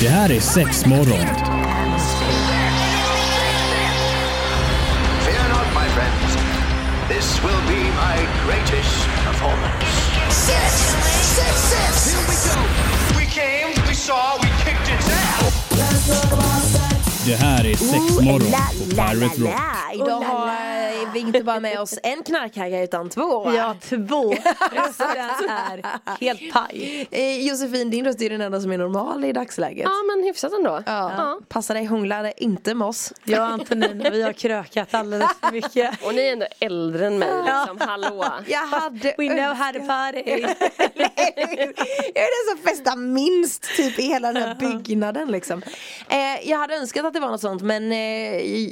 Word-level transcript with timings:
Det 0.00 0.08
här 0.08 0.30
är 0.32 0.40
sex 0.40 0.86
morgon. 0.86 1.26
Fear 5.24 5.48
not, 5.48 5.66
my 5.74 5.88
friends. 5.94 6.36
This 7.08 7.42
will 7.44 7.62
be 7.68 7.82
my 7.84 8.16
greatest 8.46 9.06
performance. 9.26 9.86
Six, 10.30 10.72
six, 11.36 11.54
six. 11.72 12.14
Here 12.14 12.26
we 12.28 12.36
go. 12.48 12.60
We 13.18 13.26
came, 13.26 13.68
we 13.88 13.94
saw, 13.94 14.38
we 14.42 14.48
kicked 14.64 14.88
its 14.98 15.08
ass. 15.08 15.54
Det 17.26 17.36
här 17.36 17.66
är 17.66 17.74
sex 17.76 17.92
Ooh, 17.92 18.24
morgon 18.24 18.52
på 18.78 18.84
Pirate 18.90 19.40
Rock. 19.40 19.60
Idag 19.94 20.20
har 20.20 20.43
vi 21.14 21.20
inte 21.20 21.44
bara 21.44 21.60
med 21.60 21.80
oss 21.80 21.98
en 22.02 22.22
knarkhagga 22.22 22.82
utan 22.82 23.10
två. 23.10 23.52
Ja, 23.52 23.76
två. 23.80 24.30
Resten 24.72 25.08
är 25.10 25.82
helt 26.20 26.52
paj. 26.52 27.08
Eh, 27.10 27.46
Josefin, 27.48 27.90
din 27.90 28.04
röst 28.04 28.22
är 28.22 28.30
den 28.30 28.40
enda 28.40 28.60
som 28.60 28.72
är 28.72 28.78
normal 28.78 29.24
i 29.24 29.32
dagsläget. 29.32 29.84
Ja 29.84 30.02
men 30.02 30.24
hyfsat 30.24 30.52
ändå. 30.52 30.82
Ja. 30.86 31.12
Ja. 31.16 31.40
Passa 31.48 31.74
dig, 31.74 31.84
hångla 31.84 32.32
inte 32.32 32.74
med 32.74 32.88
oss. 32.88 33.12
Jag 33.24 33.40
och 33.40 33.46
Antonina, 33.46 34.10
vi 34.10 34.22
har 34.22 34.32
krökat 34.32 34.94
alldeles 34.94 35.30
för 35.40 35.52
mycket. 35.52 36.04
Och 36.06 36.14
ni 36.14 36.22
är 36.22 36.32
ändå 36.32 36.46
äldre 36.60 37.06
än 37.06 37.18
mig 37.18 37.28
liksom, 37.46 37.88
hallå. 37.88 38.24
Jag 38.46 38.66
hade 38.66 39.14
We 39.18 39.28
know 39.28 39.54
how 39.54 39.72
to 39.72 39.86
party. 39.86 40.44
Festar 42.94 43.06
minst 43.08 43.62
typ 43.76 43.98
i 43.98 44.02
hela 44.02 44.32
den 44.32 44.42
här 44.42 44.54
byggnaden 44.84 45.28
liksom. 45.28 45.62
Eh, 46.08 46.48
jag 46.50 46.58
hade 46.58 46.74
önskat 46.76 47.04
att 47.04 47.14
det 47.14 47.20
var 47.20 47.28
något 47.30 47.40
sånt 47.40 47.62
men 47.62 47.92
eh, 47.92 47.98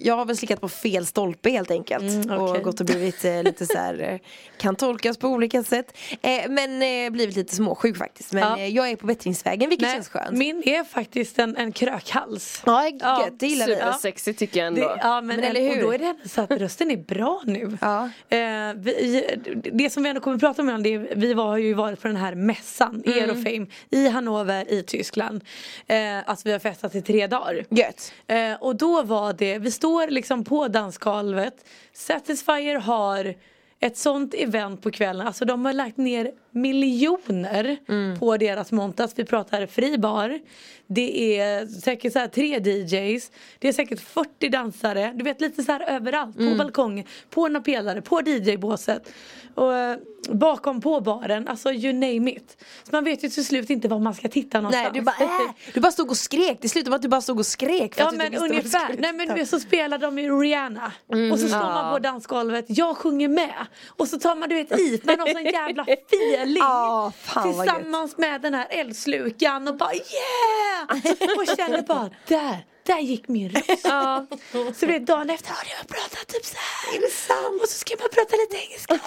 jag 0.07 0.17
har 0.17 0.25
väl 0.25 0.37
slickat 0.37 0.61
på 0.61 0.69
fel 0.69 1.07
stolpe 1.07 1.51
helt 1.51 1.71
enkelt. 1.71 2.05
Mm, 2.25 2.31
Och 2.39 2.51
okej. 2.51 2.63
gått 2.63 2.81
och 2.81 2.87
blivit 2.87 3.25
eh, 3.25 3.43
lite 3.43 3.67
så 3.67 3.79
här 3.79 4.01
eh, 4.13 4.19
kan 4.59 4.77
tolkas 4.77 5.17
på 5.19 5.29
olika 5.29 5.63
sätt. 5.63 5.97
Eh, 6.23 6.31
men 6.49 6.83
eh, 6.83 7.11
blivit 7.11 7.37
lite 7.37 7.57
småsjuk 7.57 7.97
faktiskt. 7.97 8.33
Men 8.33 8.43
Ja. 8.43 8.59
eh, 8.59 8.69
jag 8.69 8.91
är 8.91 8.97
på 8.97 9.07
bättringsvägen 9.07 9.69
vilket 9.71 9.87
Nej, 9.89 9.95
känns 9.97 10.09
skönt. 10.09 10.39
min 10.39 10.63
är 10.67 10.85
faktiskt 10.85 11.39
en, 11.39 11.57
en 11.57 11.73
krökhals. 11.73 12.63
Ja, 12.67 12.85
gött, 12.85 12.95
Ja, 13.01 13.29
det 13.33 13.47
gillar 13.47 13.67
vi. 13.67 13.75
Supersexigt 13.75 14.39
tycker 14.39 14.59
jag 14.61 14.67
ändå. 14.67 14.81
Det, 14.81 14.99
ja 15.03 15.21
men, 15.21 15.27
Men 15.37 15.45
eller 15.45 15.61
hur? 15.61 15.77
Och 15.77 15.83
då 15.83 15.93
är 15.93 15.99
det 15.99 16.29
så 16.29 16.41
att 16.41 16.51
rösten 16.51 16.91
är 16.91 16.97
bra 16.97 17.43
nu. 17.47 17.79
Ja. 17.81 18.05
Eh, 18.29 18.39
vi, 18.77 19.25
det 19.73 19.91
som 19.91 20.03
vi 20.03 20.09
ändå 20.09 20.21
kommer 20.21 20.35
att 20.35 20.41
prata 20.41 20.63
om 20.63 20.83
det 20.83 20.95
är, 20.95 21.15
vi 21.17 21.35
var, 21.35 21.45
har 21.45 21.57
ju 21.59 21.75
varit 21.75 22.01
på 22.03 22.09
den 22.09 22.17
här 22.17 22.35
mässan, 22.35 23.03
Mm. 23.07 23.19
Aerofame, 23.19 23.67
i 23.91 24.09
Hannover 24.13 24.73
i 24.73 24.83
Tyskland. 24.83 25.45
Eh, 25.87 26.29
alltså 26.29 26.49
vi 26.49 26.53
har 26.53 26.59
festat 26.59 26.95
i 26.95 27.03
tre 27.03 27.27
dagar. 27.27 27.65
Gött. 27.71 28.13
Eh, 28.27 28.55
och 28.61 28.77
då 28.77 29.03
var 29.03 29.33
det, 29.33 29.59
vi 29.59 29.71
står 29.71 30.09
liksom 30.09 30.45
på 30.45 30.69
dansgolvet. 30.69 31.55
Satisfyer 31.93 32.77
har 32.79 33.35
ett 33.83 33.97
sånt 33.97 34.35
event 34.35 34.83
på 34.83 34.91
kvällen, 34.91 35.27
alltså 35.27 35.45
de 35.45 35.65
har 35.65 35.73
lagt 35.73 35.97
ner 35.97 36.31
miljoner 36.51 37.77
Mm. 37.89 38.19
på 38.19 38.37
deras 38.37 38.73
montas. 38.73 39.13
Vi 39.17 39.25
pratar 39.25 39.67
fri 39.67 39.99
bar. 39.99 40.39
Det 40.87 41.39
är 41.41 41.67
säkert 41.67 42.13
så 42.13 42.27
tre 42.35 42.59
DJs. 42.59 43.31
Det 43.59 43.69
är 43.69 43.73
säkert 43.73 44.01
40 44.01 44.49
dansare. 44.49 45.13
Du 45.15 45.25
vet 45.25 45.41
lite 45.41 45.63
så 45.63 45.73
här 45.73 45.81
överallt. 45.81 46.37
Mm. 46.39 46.53
På 46.53 46.59
balkongen, 46.65 47.07
på 47.31 47.49
några 47.49 47.61
pelare, 47.61 48.03
på 48.03 48.21
DJ-båset. 48.21 49.13
Och 49.55 49.75
eh, 49.75 49.97
bakom 50.29 50.81
på 50.81 51.01
baren, 51.01 51.49
alltså 51.49 51.73
you 51.73 51.93
name 51.93 52.31
it. 52.31 52.57
Så 52.83 52.89
man 52.93 53.05
vet 53.05 53.25
ju 53.25 53.29
till 53.29 53.47
slut 53.47 53.71
inte 53.71 53.89
var 53.89 53.99
man 53.99 54.15
ska 54.15 54.29
titta 54.29 54.61
någonstans. 54.61 54.89
Nej 54.93 55.01
du 55.01 55.05
bara 55.05 55.25
äh, 55.25 55.51
Du 55.75 55.81
bara 55.81 55.93
stod 55.93 56.11
och 56.11 56.17
skrek, 56.17 56.59
det 56.61 56.69
slutade 56.69 56.91
med 56.91 56.97
att 56.97 57.03
du 57.03 57.09
bara 57.09 57.21
stod 57.21 57.39
och 57.39 57.47
skrek 57.47 57.95
för 57.95 58.01
Ja 58.03 58.09
att 58.09 58.15
men 58.17 58.33
du 58.33 58.39
ungefär, 58.39 58.97
nej 58.99 59.13
men 59.13 59.47
så 59.47 59.61
spelar 59.61 59.99
de 59.99 60.19
ju 60.19 60.41
Rihanna 60.41 60.93
och 61.33 61.39
så 61.41 61.49
står 61.49 61.59
man 61.59 61.93
på 61.93 61.99
dansgolvet, 61.99 62.65
jag 62.69 62.97
sjunger 62.97 63.29
med 63.29 63.67
och 63.87 64.09
så 64.09 64.19
tar 64.19 64.37
man 64.37 64.49
du 64.49 64.55
vet 64.55 64.73
i 64.73 65.01
med 65.03 65.19
någon 65.19 65.29
sån 65.33 65.45
jävla 65.45 65.83
feeling 65.83 66.63
vad 67.35 67.45
Tillsammans 67.45 68.19
med 68.19 68.41
den 68.41 68.55
här 68.55 68.67
eldslukan 68.71 69.69
och 69.69 69.77
bara 69.77 69.93
yeah! 69.95 71.39
Och 71.39 71.57
känner 71.57 71.83
bara 71.83 72.11
där, 72.27 72.65
där 72.83 72.99
gick 72.99 73.29
min 73.29 73.49
röst. 73.49 73.85
Ja. 73.85 74.27
Så 74.75 74.87
det 74.87 74.99
dagen 74.99 75.31
efter, 75.31 75.51
har 75.51 75.65
jag 75.79 75.89
pratat 75.89 76.27
typ 76.29 76.45
så 76.45 76.57
här. 76.57 77.63
Och 77.63 77.69
så 77.69 77.79
ska 77.79 77.95
man 78.01 78.09
prata 78.13 78.37
lite 78.37 78.57
engelska. 78.65 78.95
Och 78.95 79.01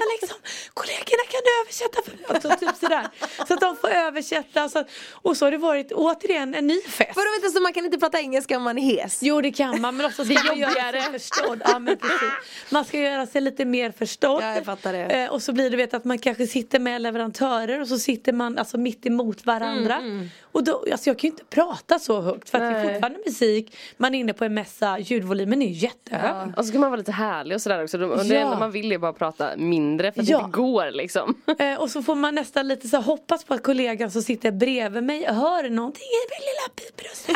så 0.00 0.04
liksom, 0.20 0.38
kollegorna 0.74 1.24
kan 1.32 1.40
du 1.44 1.50
översätta 1.60 2.02
för 2.04 2.12
mig? 2.16 2.26
Och 2.28 2.42
så, 2.42 2.66
typ 2.66 2.76
sådär. 2.76 3.08
Så 3.48 3.54
att 3.54 3.60
de 3.60 3.76
får 3.76 3.88
översätta. 3.88 4.68
Så 4.68 4.78
att, 4.78 4.88
och 5.12 5.36
så 5.36 5.46
har 5.46 5.50
det 5.50 5.58
varit 5.58 5.92
återigen 5.92 6.54
en 6.54 6.66
ny 6.66 6.80
fest. 6.80 7.12
Vadå 7.16 7.28
vänta 7.40 7.54
så 7.56 7.60
man 7.60 7.72
kan 7.72 7.84
inte 7.84 7.98
prata 7.98 8.20
engelska 8.20 8.56
om 8.56 8.62
man 8.62 8.78
är 8.78 8.82
hes? 8.82 9.18
Jo 9.22 9.40
det 9.40 9.52
kan 9.52 9.80
man 9.80 9.96
men 9.96 10.06
också 10.06 10.24
ska 10.24 10.34
man 10.34 10.58
göra 10.58 11.02
sig 11.02 11.12
förstådd. 11.12 11.62
Ja, 11.64 11.78
men 11.78 11.96
precis. 11.96 12.32
Man 12.70 12.84
ska 12.84 12.98
göra 12.98 13.26
sig 13.26 13.40
lite 13.40 13.64
mer 13.64 13.90
förstådd. 13.90 14.42
Ja, 14.42 14.54
jag 14.54 14.64
fattar 14.64 14.92
det. 14.92 15.04
Eh, 15.04 15.30
och 15.30 15.42
så 15.42 15.52
blir 15.52 15.70
det 15.70 15.76
vet, 15.76 15.94
att 15.94 16.04
man 16.04 16.18
kanske 16.18 16.46
sitter 16.46 16.78
med 16.78 17.02
leverantörer 17.02 17.80
och 17.80 17.88
så 17.88 17.98
sitter 17.98 18.32
man 18.32 18.58
alltså, 18.58 18.78
mitt 18.78 19.06
emot 19.06 19.46
varandra. 19.46 19.94
Mm, 19.94 20.30
Och 20.56 20.64
då, 20.64 20.84
alltså, 20.92 21.10
jag 21.10 21.18
kan 21.18 21.28
ju 21.28 21.32
inte 21.32 21.44
prata 21.44 21.98
så 21.98 22.20
högt 22.20 22.50
för 22.50 22.58
att 22.58 22.72
det 22.74 22.78
är 22.80 22.92
fortfarande 22.92 23.18
musik. 23.26 23.76
Man 23.96 24.14
är 24.14 24.18
inne 24.18 24.32
på 24.32 24.44
en 24.44 24.54
mässa, 24.54 24.98
ljudvolymen 24.98 25.62
är 25.62 25.66
ju 25.66 25.72
jättehög. 25.72 26.52
Och 26.58 26.64
så 26.64 26.72
kan 26.72 26.80
man 26.80 26.90
vara 26.90 26.98
lite 26.98 27.12
härlig 27.12 27.54
och 27.54 27.62
sådär 27.62 27.82
också. 27.82 27.98
Och 28.04 28.24
Det 28.24 28.34
Ja. 28.34 28.40
enda 28.40 28.58
man 28.58 28.70
vill 28.70 28.92
är 28.92 28.98
bara 28.98 29.12
prata 29.12 29.56
mindre 29.56 30.12
för 30.12 30.22
att 30.22 30.28
Ja. 30.28 30.38
det 30.38 30.44
inte 30.44 30.56
går 30.56 30.90
liksom. 30.90 31.34
Eh, 31.58 31.80
och 31.80 31.90
så 31.90 32.02
får 32.02 32.14
man 32.14 32.34
nästan 32.34 32.68
lite 32.68 32.88
så 32.88 32.96
hoppas 32.96 33.44
på 33.44 33.54
att 33.54 33.62
kollegan 33.62 34.10
som 34.10 34.22
sitter 34.22 34.50
bredvid 34.52 35.02
mig 35.04 35.24
hör 35.24 35.70
någonting 35.70 36.02
i 36.02 36.22
min 36.32 36.42
lilla 36.48 36.68
pipröst 36.76 37.30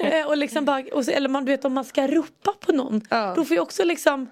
här. 0.00 0.20
eh, 0.20 0.26
och 0.26 0.36
liksom 0.36 0.64
bara, 0.64 0.84
och 0.92 1.04
så, 1.04 1.10
eller 1.10 1.28
man 1.28 1.44
du 1.44 1.52
vet 1.52 1.64
om 1.64 1.72
man 1.72 1.84
ska 1.84 2.06
ropa 2.06 2.54
på 2.60 2.72
någon. 2.72 3.00
Ja. 3.10 3.32
Då 3.36 3.44
får 3.44 3.56
jag 3.56 3.62
också 3.62 3.84
liksom 3.84 4.26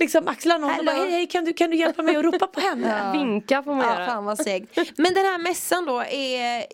Liksom 0.00 0.28
axla 0.28 0.58
någon 0.58 0.78
och 0.78 0.84
bara 0.84 0.96
hej 0.96 1.10
hej 1.10 1.26
kan 1.26 1.44
du, 1.44 1.52
kan 1.52 1.70
du 1.70 1.76
hjälpa 1.76 2.02
mig 2.02 2.16
att 2.16 2.24
ropa 2.24 2.46
på 2.46 2.60
henne? 2.60 3.12
Vinka 3.18 3.62
får 3.62 3.74
man 3.74 3.86
Ja 3.86 3.94
göra. 3.94 4.06
fan 4.06 4.24
vad 4.24 4.38
segt. 4.38 4.76
Men 4.98 5.14
den 5.14 5.24
här 5.24 5.38
mässan 5.38 5.84
då 5.86 6.00
är 6.00 6.66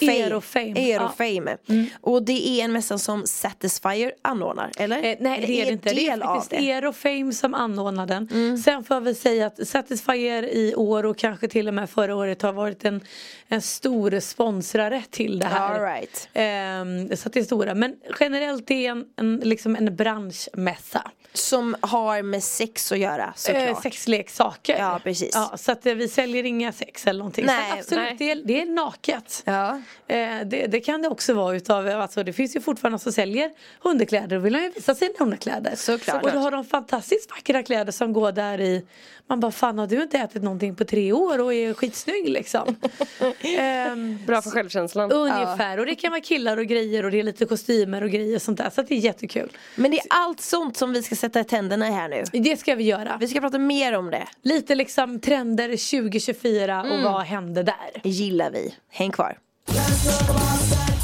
Eu- 0.00 0.10
Eurofame. 0.26 0.92
Eurofame, 0.92 1.50
Eurofame. 1.66 1.86
Och 2.00 2.22
det 2.22 2.48
är 2.48 2.64
en 2.64 2.72
mässa 2.72 2.98
som 2.98 3.26
Satisfyer 3.26 4.12
anordnar, 4.22 4.70
eller? 4.78 4.96
Eh, 4.96 5.16
nej 5.20 5.44
det 5.46 5.60
är 5.62 5.66
det 5.66 5.72
inte. 5.72 5.92
Det 5.94 6.08
är 6.08 6.18
faktiskt 6.18 6.50
det. 6.50 6.56
Aerofame 6.72 7.32
som 7.32 7.54
anordnar 7.54 8.06
den. 8.06 8.58
Sen 8.58 8.84
får 8.84 8.94
jag 8.96 9.00
väl 9.00 9.16
säga 9.16 9.46
att 9.46 9.68
Satisfyer 9.68 10.42
i 10.42 10.74
år 10.74 11.06
och 11.06 11.18
kanske 11.18 11.48
till 11.48 11.68
och 11.68 11.74
med 11.74 11.90
förra 11.90 12.16
året 12.16 12.42
har 12.42 12.52
varit 12.52 12.84
en, 12.84 13.00
en 13.48 13.62
stor 13.62 14.20
sponsrare 14.20 15.02
till 15.10 15.38
det 15.38 15.46
här. 15.46 15.74
All 15.74 15.80
right. 15.80 16.28
Ehm, 16.32 17.16
så 17.16 17.28
att 17.28 17.32
det 17.32 17.40
är 17.40 17.44
stora. 17.44 17.74
Men 17.74 17.96
generellt 18.20 18.66
det 18.66 18.86
är 18.86 18.90
en, 18.90 19.04
en, 19.16 19.36
liksom 19.36 19.76
en 19.76 19.96
branschmässa. 19.96 21.10
Som 21.34 21.76
har 21.80 22.22
med 22.22 22.42
sex 22.44 22.92
att 22.92 22.98
göra 22.98 23.24
Eh, 23.24 23.32
såklart. 23.34 23.82
sexleksaker. 23.82 24.78
Ja, 24.78 25.00
precis. 25.04 25.30
Ja, 25.34 25.56
så 25.56 25.72
att 25.72 25.86
eh, 25.86 25.94
vi 25.94 26.08
säljer 26.08 26.44
inga 26.44 26.72
sex 26.72 27.06
eller 27.06 27.18
någonting. 27.18 27.46
Nej, 27.46 27.72
absolut, 27.78 28.04
nej. 28.04 28.16
Det, 28.18 28.30
är, 28.30 28.36
det 28.44 28.60
är 28.60 28.66
naket. 28.66 29.42
Ja. 29.46 29.81
Eh, 30.06 30.16
det, 30.46 30.66
det 30.66 30.80
kan 30.80 31.02
det 31.02 31.08
också 31.08 31.34
vara 31.34 31.56
utav, 31.56 31.88
alltså 31.88 32.22
det 32.22 32.32
finns 32.32 32.56
ju 32.56 32.60
fortfarande 32.60 32.98
som 32.98 33.12
säljer 33.12 33.50
underkläder 33.82 34.36
och 34.36 34.46
vill 34.46 34.54
ju 34.54 34.70
visa 34.74 34.94
sina 34.94 35.14
underkläder. 35.20 35.76
Såklart. 35.76 36.24
Och 36.24 36.32
då 36.32 36.38
har 36.38 36.50
de 36.50 36.64
fantastiskt 36.64 37.30
vackra 37.30 37.62
kläder 37.62 37.92
som 37.92 38.12
går 38.12 38.32
där 38.32 38.60
i 38.60 38.84
Man 39.26 39.40
bara 39.40 39.52
fan 39.52 39.78
har 39.78 39.86
du 39.86 40.02
inte 40.02 40.18
ätit 40.18 40.42
någonting 40.42 40.76
på 40.76 40.84
tre 40.84 41.12
år 41.12 41.40
och 41.40 41.54
är 41.54 41.74
skitsnygg 41.74 42.28
liksom. 42.28 42.76
Ehm, 43.40 44.18
Bra 44.26 44.42
för 44.42 44.50
självkänslan. 44.50 45.12
Ungefär 45.12 45.78
och 45.78 45.86
det 45.86 45.94
kan 45.94 46.10
vara 46.10 46.20
killar 46.20 46.56
och 46.56 46.66
grejer 46.66 47.04
och 47.04 47.10
det 47.10 47.18
är 47.18 47.22
lite 47.22 47.44
kostymer 47.44 48.02
och 48.02 48.10
grejer 48.10 48.36
och 48.36 48.42
sånt 48.42 48.58
där 48.58 48.70
så 48.70 48.82
det 48.82 48.94
är 48.94 48.98
jättekul. 48.98 49.50
Men 49.76 49.90
det 49.90 49.96
är 49.98 50.06
allt 50.08 50.40
sånt 50.40 50.76
som 50.76 50.92
vi 50.92 51.02
ska 51.02 51.16
sätta 51.16 51.40
i 51.40 51.44
tänderna 51.44 51.84
här 51.84 52.08
nu. 52.08 52.24
Det 52.32 52.56
ska 52.56 52.74
vi 52.74 52.84
göra. 52.84 53.16
Vi 53.20 53.28
ska 53.28 53.40
prata 53.40 53.58
mer 53.58 53.92
om 53.96 54.10
det. 54.10 54.26
Lite 54.42 54.74
liksom 54.74 55.20
trender 55.20 55.68
2024 55.68 56.82
och 56.82 57.02
vad 57.02 57.22
hände 57.22 57.62
där? 57.62 58.00
gillar 58.02 58.50
vi. 58.50 58.74
Häng 58.90 59.10
kvar. 59.10 59.38
Let's 59.68 60.04
the 60.04 60.24
boss 60.32 61.01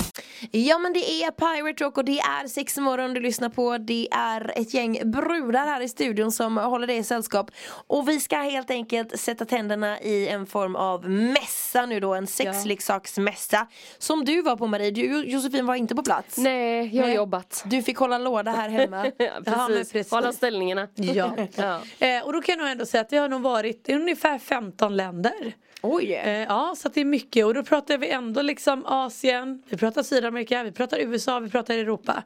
Ja 0.50 0.78
men 0.78 0.92
det 0.92 0.98
är 1.22 1.30
Pirate 1.30 1.84
Rock 1.84 1.98
och 1.98 2.04
det 2.04 2.18
är 2.18 2.48
sex 2.48 2.76
morgon 2.76 3.14
du 3.14 3.20
lyssnar 3.20 3.48
på. 3.48 3.78
Det 3.78 4.08
är 4.10 4.52
ett 4.56 4.74
gäng 4.74 5.00
brudar 5.04 5.66
här 5.66 5.80
i 5.80 5.88
studion 5.88 6.32
som 6.32 6.56
håller 6.56 6.86
dig 6.86 6.96
i 6.96 7.02
sällskap. 7.04 7.50
Och 7.86 8.08
vi 8.08 8.20
ska 8.20 8.36
helt 8.36 8.70
enkelt 8.70 9.20
sätta 9.20 9.44
tänderna 9.44 10.00
i 10.00 10.28
en 10.28 10.46
form 10.46 10.76
av 10.76 11.10
mässa 11.10 11.86
nu 11.86 12.00
då. 12.00 12.14
En 12.14 12.26
sexleksaksmässa. 12.26 13.66
Som 13.98 14.24
du 14.24 14.42
var 14.42 14.56
på 14.56 14.66
Marie. 14.66 14.90
Du 14.90 15.24
Josefin 15.24 15.66
var 15.66 15.74
inte 15.74 15.94
på 15.94 16.02
plats. 16.02 16.38
Nej, 16.38 16.96
jag 16.96 17.02
har 17.02 17.08
Nej. 17.08 17.16
jobbat. 17.16 17.62
Du 17.66 17.82
fick 17.82 17.96
hålla 17.96 18.18
låda 18.18 18.50
här 18.50 18.68
hemma. 18.68 19.06
Ja, 19.18 19.30
precis. 19.68 19.92
precis. 19.92 20.12
Hålla 20.12 20.32
ställningarna. 20.32 20.88
Ja. 20.94 21.36
Ja. 21.56 21.80
Eh, 21.98 22.24
och 22.24 22.32
då 22.32 22.42
kan 22.42 22.58
jag 22.58 22.70
ändå 22.70 22.86
säga 22.86 23.00
att 23.00 23.12
vi 23.12 23.16
har 23.16 23.28
nog 23.28 23.42
varit 23.42 23.88
i 23.88 23.94
ungefär 23.94 24.38
15 24.38 24.96
länder. 24.96 25.54
Oj. 25.82 26.12
Eh, 26.12 26.42
ja, 26.42 26.74
så 26.76 26.88
det 26.88 27.00
är 27.00 27.04
mycket 27.04 27.46
och 27.46 27.54
då 27.54 27.62
pratar 27.62 27.98
vi 27.98 28.08
ändå 28.08 28.42
liksom 28.42 28.86
Asien, 28.86 29.62
vi 29.68 29.76
pratar 29.76 30.02
Sydamerika, 30.28 30.62
vi 30.62 30.72
pratar 30.72 30.98
USA, 30.98 31.40
vi 31.40 31.50
pratar 31.50 31.74
Europa. 31.74 32.22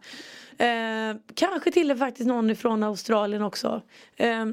Eh, 0.59 1.17
kanske 1.35 1.71
till 1.73 1.91
och 1.91 1.99
med 1.99 1.99
faktiskt 1.99 2.29
någon 2.29 2.51
ifrån 2.51 2.83
Australien 2.83 3.43
också. 3.43 3.83
Eh, 4.17 4.47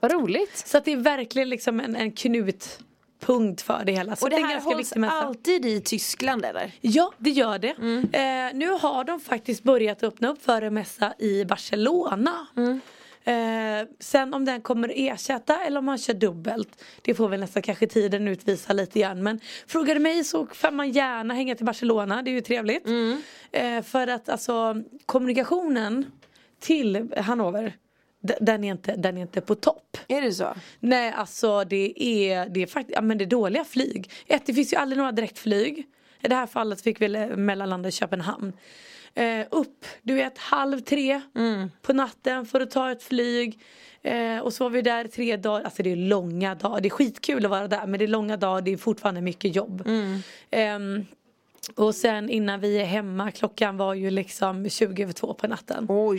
Vad 0.00 0.12
roligt. 0.12 0.56
så 0.66 0.78
att 0.78 0.84
det 0.84 0.92
är 0.92 0.96
verkligen 0.96 1.48
liksom 1.48 1.80
en, 1.80 1.96
en 1.96 2.12
knutpunkt 2.12 3.62
för 3.62 3.82
det 3.84 3.92
hela. 3.92 4.16
Så 4.16 4.24
Och 4.24 4.30
det 4.30 4.36
en 4.36 4.44
här 4.44 4.60
hålls 4.60 4.92
alltid 4.96 5.66
i 5.66 5.80
Tyskland 5.80 6.44
eller? 6.44 6.72
Ja, 6.80 7.12
det 7.18 7.30
gör 7.30 7.58
det. 7.58 7.74
Mm. 7.78 7.98
Eh, 8.12 8.58
nu 8.58 8.68
har 8.70 9.04
de 9.04 9.20
faktiskt 9.20 9.62
börjat 9.62 10.02
öppna 10.02 10.28
upp 10.28 10.42
för 10.42 10.62
en 10.62 10.74
mässa 10.74 11.14
i 11.18 11.44
Barcelona. 11.44 12.46
Mm. 12.56 12.80
Eh, 13.24 13.88
sen 13.98 14.34
om 14.34 14.44
den 14.44 14.60
kommer 14.60 14.92
ersätta 14.94 15.64
eller 15.64 15.78
om 15.78 15.84
man 15.84 15.98
kör 15.98 16.14
dubbelt 16.14 16.84
Det 17.02 17.14
får 17.14 17.28
väl 17.28 17.40
nästan 17.40 17.62
kanske 17.62 17.86
tiden 17.86 18.28
utvisa 18.28 18.72
lite 18.72 19.00
grann 19.00 19.22
Men 19.22 19.40
frågar 19.66 19.94
du 19.94 20.00
mig 20.00 20.24
så 20.24 20.46
får 20.46 20.70
man 20.70 20.90
gärna 20.90 21.34
hänga 21.34 21.54
till 21.54 21.66
Barcelona, 21.66 22.22
det 22.22 22.30
är 22.30 22.32
ju 22.32 22.40
trevligt 22.40 22.86
eh, 23.52 23.82
För 23.82 24.06
att 24.06 24.28
alltså 24.28 24.82
kommunikationen 25.06 26.06
till 26.60 27.14
Hannover 27.16 27.76
den 28.40 28.64
är, 28.64 28.70
inte, 28.70 28.96
den 28.96 29.18
är 29.18 29.22
inte 29.22 29.40
på 29.40 29.54
topp. 29.54 29.96
Är 30.08 30.22
det 30.22 30.32
så? 30.32 30.54
Nej 30.80 31.12
alltså 31.12 31.64
det 31.64 32.02
är, 32.02 32.48
det 32.48 32.62
är 32.62 32.66
faktiskt, 32.66 32.96
ja 32.96 33.02
men 33.02 33.18
det 33.18 33.24
är 33.24 33.26
dåliga 33.26 33.64
flyg. 33.64 34.10
Ett, 34.26 34.46
det 34.46 34.54
finns 34.54 34.72
ju 34.72 34.76
aldrig 34.76 34.98
några 34.98 35.12
direktflyg. 35.12 35.86
I 36.20 36.28
det 36.28 36.34
här 36.34 36.46
fallet 36.46 36.80
fick 36.80 37.00
vi 37.00 37.08
mellanlanda 37.36 37.88
i 37.88 37.92
Köpenhamn. 37.92 38.52
Eh, 39.14 39.46
upp, 39.50 39.86
du 40.02 40.14
vet 40.14 40.38
halv 40.38 40.80
tre 40.80 41.20
på 41.82 41.92
natten 41.92 42.46
för 42.46 42.60
att 42.60 42.70
ta 42.70 42.90
ett 42.90 43.02
flyg. 43.02 43.60
Eh, 44.02 44.38
och 44.38 44.52
så 44.52 44.64
var 44.64 44.70
vi 44.70 44.82
där 44.82 45.04
tre 45.04 45.36
dagar, 45.36 45.64
alltså 45.64 45.82
det 45.82 45.92
är 45.92 45.96
långa 45.96 46.54
dagar. 46.54 46.80
Det 46.80 46.88
är 46.88 46.90
skitkul 46.90 47.44
att 47.44 47.50
vara 47.50 47.68
där 47.68 47.86
men 47.86 47.98
det 47.98 48.04
är 48.04 48.08
långa 48.08 48.36
dagar, 48.36 48.62
det 48.62 48.72
är 48.72 48.76
fortfarande 48.76 49.20
mycket 49.20 49.56
jobb. 49.56 49.82
Ehm, 50.50 51.06
och 51.74 51.94
sen 51.94 52.30
innan 52.30 52.60
vi 52.60 52.78
är 52.78 52.84
hemma, 52.84 53.30
klockan 53.30 53.76
var 53.76 53.94
ju 53.94 54.10
liksom 54.10 54.68
20 54.70 55.02
över 55.02 55.12
två 55.12 55.34
på 55.34 55.46
natten. 55.46 55.86
Oj. 55.88 56.18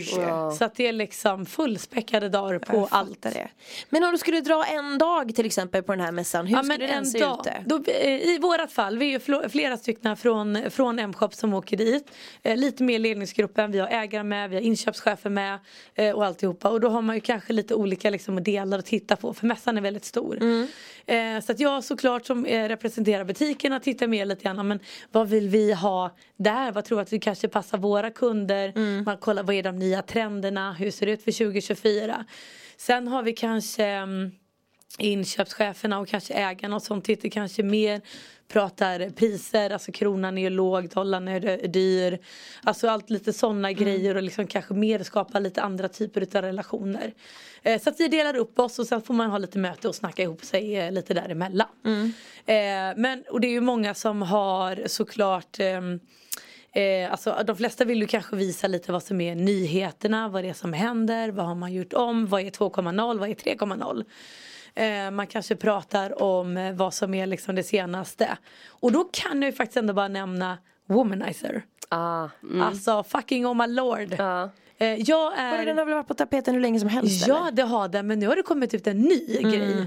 Så 0.58 0.64
att 0.64 0.74
det 0.74 0.86
är 0.86 0.92
liksom 0.92 1.46
fullspäckade 1.46 2.28
dagar 2.28 2.58
på 2.58 2.76
Jag 2.76 2.88
allt. 2.90 3.22
det. 3.22 3.48
Men 3.90 4.04
om 4.04 4.12
du 4.12 4.18
skulle 4.18 4.40
dra 4.40 4.64
en 4.64 4.98
dag 4.98 5.34
till 5.34 5.46
exempel 5.46 5.82
på 5.82 5.92
den 5.92 6.00
här 6.00 6.12
mässan, 6.12 6.46
hur 6.46 6.56
Ja, 6.56 6.62
skulle 6.62 6.86
den 6.86 6.90
en 6.98 7.06
se 7.06 7.18
dag, 7.18 7.46
ut? 7.46 7.66
då, 7.66 7.82
eh, 7.92 8.08
I 8.34 8.38
vårat 8.38 8.72
fall, 8.72 8.98
vi 8.98 9.06
är 9.06 9.10
ju 9.10 9.18
fl- 9.18 9.48
flera 9.48 9.76
stycken 9.76 10.16
från, 10.16 10.70
från 10.70 10.98
M-shop 10.98 11.28
som 11.32 11.54
åker 11.54 11.76
dit. 11.76 12.10
Eh, 12.42 12.56
lite 12.56 12.82
mer 12.82 12.98
ledningsgruppen, 12.98 13.72
vi 13.72 13.78
har 13.78 13.88
ägare 13.88 14.22
med, 14.22 14.50
vi 14.50 14.56
har 14.56 14.62
inköpschefer 14.62 15.30
med 15.30 15.58
eh, 15.94 16.10
och 16.14 16.24
alltihopa. 16.24 16.68
Och 16.70 16.80
då 16.80 16.88
har 16.88 17.02
man 17.02 17.14
ju 17.16 17.20
kanske 17.20 17.52
lite 17.52 17.74
olika 17.74 18.10
liksom, 18.10 18.42
delar 18.42 18.78
att 18.78 18.86
titta 18.86 19.16
på 19.16 19.34
för 19.34 19.46
mässan 19.46 19.76
är 19.76 19.80
väldigt 19.82 20.04
stor. 20.04 20.38
Mm. 20.40 20.68
Så 21.42 21.52
att 21.52 21.60
jag 21.60 21.84
såklart 21.84 22.26
som 22.26 22.44
representerar 22.46 23.24
butikerna 23.24 23.80
tittar 23.80 24.06
mer 24.06 24.26
lite 24.26 24.42
grann, 24.44 24.68
men 24.68 24.78
vad 25.12 25.28
vill 25.34 25.48
vi 25.48 25.72
ha 25.72 26.16
där? 26.36 26.72
Vad 26.72 26.84
tror 26.84 26.98
vi 26.98 27.02
att 27.02 27.12
vi 27.12 27.18
kanske 27.18 27.48
passar 27.48 27.78
våra 27.78 28.10
kunder? 28.10 28.72
Mm. 28.76 29.04
Man 29.04 29.18
kollar 29.18 29.42
vad 29.42 29.54
är 29.54 29.62
de 29.62 29.78
nya 29.78 30.02
trenderna? 30.02 30.72
Hur 30.72 30.90
ser 30.90 31.06
det 31.06 31.12
ut 31.12 31.24
för 31.24 31.32
2024? 31.32 32.24
Sen 32.76 33.08
har 33.08 33.22
vi 33.22 33.32
kanske 33.32 33.84
mm, 33.84 34.30
inköpscheferna 34.98 35.98
och 35.98 36.08
kanske 36.08 36.34
ägarna 36.34 36.76
och 36.76 36.82
sånt 36.82 37.04
tittar 37.04 37.28
kanske 37.28 37.62
mer 37.62 38.00
pratar 38.48 39.10
priser, 39.10 39.70
alltså 39.70 39.92
kronan 39.92 40.38
är 40.38 40.42
ju 40.42 40.50
låg, 40.50 40.88
dollarn 40.88 41.28
är 41.28 41.68
dyr. 41.68 42.18
Alltså 42.62 42.88
allt 42.88 43.10
lite 43.10 43.32
sådana 43.32 43.72
grejer 43.72 44.14
och 44.14 44.22
liksom 44.22 44.46
kanske 44.46 44.74
mer 44.74 45.02
skapa 45.02 45.38
lite 45.38 45.62
andra 45.62 45.88
typer 45.88 46.36
av 46.36 46.42
relationer. 46.42 47.14
Eh, 47.62 47.80
så 47.80 47.90
att 47.90 48.00
vi 48.00 48.08
delar 48.08 48.36
upp 48.36 48.58
oss 48.58 48.78
och 48.78 48.86
sen 48.86 49.02
får 49.02 49.14
man 49.14 49.30
ha 49.30 49.38
lite 49.38 49.58
möte 49.58 49.88
och 49.88 49.94
snacka 49.94 50.22
ihop 50.22 50.44
sig 50.44 50.76
eh, 50.76 50.92
lite 50.92 51.14
däremellan. 51.14 51.68
Eh, 52.46 52.96
men, 52.96 53.24
och 53.30 53.40
det 53.40 53.46
är 53.46 53.52
ju 53.52 53.60
många 53.60 53.94
som 53.94 54.22
har 54.22 54.82
såklart 54.86 55.60
ehm, 55.60 56.00
Eh, 56.74 57.10
alltså, 57.10 57.42
de 57.46 57.56
flesta 57.56 57.84
vill 57.84 58.00
ju 58.00 58.06
kanske 58.06 58.36
visa 58.36 58.66
lite 58.66 58.92
vad 58.92 59.02
som 59.02 59.20
är 59.20 59.34
nyheterna, 59.34 60.28
vad 60.28 60.44
det 60.44 60.48
är 60.48 60.54
som 60.54 60.72
händer, 60.72 61.28
vad 61.28 61.46
har 61.46 61.54
man 61.54 61.72
gjort 61.72 61.92
om, 61.92 62.26
vad 62.26 62.40
är 62.40 62.50
2.0, 62.50 63.18
vad 63.18 63.28
är 63.28 63.34
3.0. 63.34 64.04
Eh, 64.76 65.10
man 65.10 65.26
kanske 65.26 65.56
pratar 65.56 66.22
om 66.22 66.56
eh, 66.56 66.72
vad 66.72 66.94
som 66.94 67.14
är 67.14 67.26
liksom 67.26 67.54
det 67.54 67.62
senaste. 67.62 68.36
Och 68.68 68.92
då 68.92 69.04
kan 69.04 69.42
jag 69.42 69.50
ju 69.50 69.56
faktiskt 69.56 69.76
ändå 69.76 69.94
bara 69.94 70.08
nämna 70.08 70.58
Womanizer. 70.86 71.62
Ah, 71.88 72.28
mm. 72.42 72.62
Alltså 72.62 73.02
fucking 73.02 73.46
oh 73.46 73.54
my 73.54 73.66
lord. 73.66 74.14
Ja. 74.18 74.50
Eh, 74.78 74.94
jag 74.94 75.38
är... 75.38 75.66
Den 75.66 75.78
har 75.78 75.84
väl 75.84 75.94
varit 75.94 76.08
på 76.08 76.14
tapeten 76.14 76.54
hur 76.54 76.60
länge 76.60 76.80
som 76.80 76.88
helst? 76.88 77.26
Ja 77.28 77.40
eller? 77.40 77.56
det 77.56 77.62
har 77.62 77.88
den 77.88 78.06
men 78.06 78.18
nu 78.18 78.26
har 78.26 78.36
det 78.36 78.42
kommit 78.42 78.74
ut 78.74 78.86
en 78.86 79.00
ny 79.00 79.42
grej. 79.42 79.86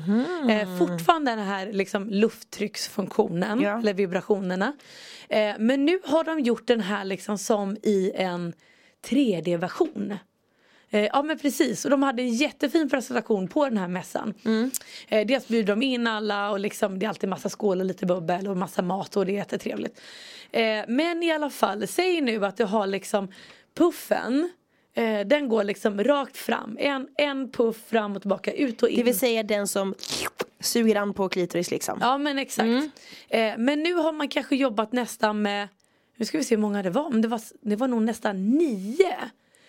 Eh, 0.50 0.78
fortfarande 0.78 1.32
den 1.32 1.46
här 1.46 1.72
liksom, 1.72 2.10
lufttrycksfunktionen 2.10 3.62
Ja. 3.62 3.80
eller 3.80 3.94
vibrationerna. 3.94 4.74
Eh, 5.30 5.56
men 5.60 5.86
nu 5.86 6.00
har 6.06 6.24
de 6.24 6.40
gjort 6.40 6.68
den 6.68 6.82
här 6.82 7.06
liksom 7.06 7.38
som 7.38 7.78
i 7.84 8.12
en 8.16 8.54
3D-version. 9.10 10.18
Eh, 10.90 11.06
ja 11.06 11.24
men 11.24 11.40
precis 11.40 11.86
och 11.86 11.92
de 11.92 12.04
hade 12.04 12.22
en 12.22 12.34
jättefin 12.34 12.90
presentation 12.90 13.48
på 13.48 13.66
den 13.66 13.78
här 13.78 13.88
mässan. 13.88 14.34
Eh, 15.08 15.28
dels 15.28 15.48
bjuder 15.48 15.76
de 15.76 15.82
in 15.82 16.08
alla 16.08 16.52
och 16.52 16.60
liksom, 16.60 17.00
det 17.00 17.06
är 17.06 17.10
alltid 17.10 17.30
massa 17.30 17.50
skål 17.50 17.80
och 17.80 17.86
lite 17.86 18.06
bubbel 18.06 18.48
och 18.48 18.58
massa 18.58 18.82
mat 18.82 19.18
och 19.18 19.26
det 19.26 19.32
är 19.32 19.38
jättetrevligt. 19.38 20.02
Eh, 20.52 20.84
men 20.88 21.24
i 21.24 21.32
alla 21.32 21.50
fall, 21.50 21.88
säg 21.88 22.22
nu 22.22 22.46
att 22.46 22.58
du 22.58 22.64
har 22.64 22.88
liksom 22.88 23.28
puffen 23.78 24.50
Eh, 24.98 25.28
den 25.28 25.50
går 25.50 25.64
liksom 25.64 26.04
rakt 26.04 26.38
fram. 26.38 26.78
En, 26.80 27.08
en 27.18 27.52
puff 27.52 27.78
fram 27.88 28.16
och 28.16 28.22
tillbaka, 28.22 28.52
ut 28.52 28.84
och 28.84 28.90
in. 28.90 28.98
Det 28.98 29.04
vill 29.04 29.20
säga 29.20 29.44
den 29.44 29.68
som 29.68 29.96
suger 30.60 30.96
an 30.96 31.14
på 31.14 31.30
klitoris 31.30 31.72
liksom. 31.72 31.98
Ja 32.02 32.18
men 32.18 32.40
exakt. 32.40 32.68
Eh, 33.30 33.54
men 33.58 33.84
nu 33.84 33.94
har 33.94 34.12
man 34.12 34.28
kanske 34.28 34.56
jobbat 34.56 34.92
nästan 34.92 35.42
med, 35.42 35.68
nu 36.16 36.26
ska 36.26 36.38
vi 36.38 36.44
se 36.44 36.56
hur 36.56 36.62
många 36.62 36.84
det 36.84 36.90
var, 36.90 37.10
men 37.10 37.22
det 37.22 37.28
var, 37.28 37.42
det 37.62 37.76
var 37.76 37.88
nog 37.88 38.02
nästan 38.02 38.50
nio. 38.50 39.16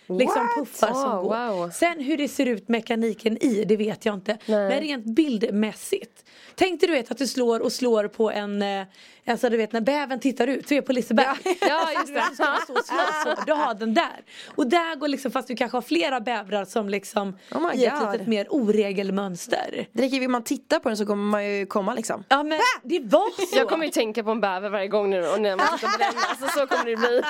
Liksom 0.08 0.42
What? 0.42 0.54
puffar 0.54 0.86
som 0.94 0.96
Oh, 1.18 1.22
går. 1.22 1.56
wow. 1.56 1.70
Sen 1.70 2.00
hur 2.00 2.16
det 2.16 2.28
ser 2.28 2.46
ut 2.46 2.68
mekaniken 2.68 3.42
i, 3.44 3.64
det 3.64 3.76
vet 3.76 4.04
jag 4.06 4.14
inte. 4.14 4.38
Nej. 4.46 4.68
Men 4.68 4.80
rent 4.80 5.04
bildmässigt. 5.04 6.24
Tänk 6.54 6.80
dig 6.80 6.86
du 6.88 6.92
vet 6.94 7.10
att 7.10 7.18
du 7.18 7.26
slår 7.26 7.60
och 7.60 7.72
slår 7.72 8.08
på 8.08 8.30
en, 8.30 8.62
eh, 8.62 8.82
alltså 9.26 9.48
du 9.50 9.56
vet 9.56 9.72
när 9.72 9.80
bävern 9.80 10.20
tittar 10.20 10.46
ut, 10.46 10.68
du 10.68 10.76
är 10.76 10.80
på 10.82 10.92
Liseberg. 10.92 11.36
Ja, 11.60 11.92
just 11.92 12.06
det. 12.14 12.24
Du 12.30 12.34
ska 12.34 12.56
stå 12.64 12.72
och 12.72 12.84
slå 12.84 12.98
så, 13.24 13.42
du 13.46 13.52
har 13.52 13.74
den 13.74 13.94
där. 13.94 14.20
Och 14.54 14.66
där 14.66 14.96
går 14.96 15.08
liksom, 15.08 15.30
fast 15.30 15.48
du 15.48 15.56
kanske 15.56 15.76
har 15.76 15.82
flera 15.82 16.20
bävrar 16.20 16.64
som 16.64 16.88
liksom 16.88 17.38
Oh 17.54 17.60
my 17.72 17.82
i 17.82 17.86
ett 17.86 18.00
God. 18.00 18.12
litet 18.12 18.26
mer 18.26 18.46
oregelmönster. 18.50 19.86
Det 19.92 20.02
räcker 20.02 20.20
vill 20.20 20.28
man 20.28 20.42
titta 20.44 20.80
på 20.80 20.88
den 20.88 20.96
så 20.98 21.06
kommer 21.06 21.24
man 21.24 21.46
ju 21.46 21.66
komma 21.66 21.94
liksom. 21.94 22.24
Ja 22.28 22.42
men 22.42 22.58
det 22.82 23.00
var 23.00 23.46
så. 23.46 23.56
Jag 23.58 23.68
kommer 23.68 23.84
ju 23.84 23.90
tänka 23.90 24.24
på 24.24 24.30
en 24.30 24.40
bäver 24.40 24.68
varje 24.70 24.88
gång 24.88 25.10
nu 25.10 25.26
och 25.28 25.40
när 25.40 25.56
man 25.56 25.66
på 25.78 25.86
den. 25.98 26.12
Alltså 26.28 26.60
så 26.60 26.66
kommer 26.66 26.84
det 26.84 26.96
bli. 26.96 27.22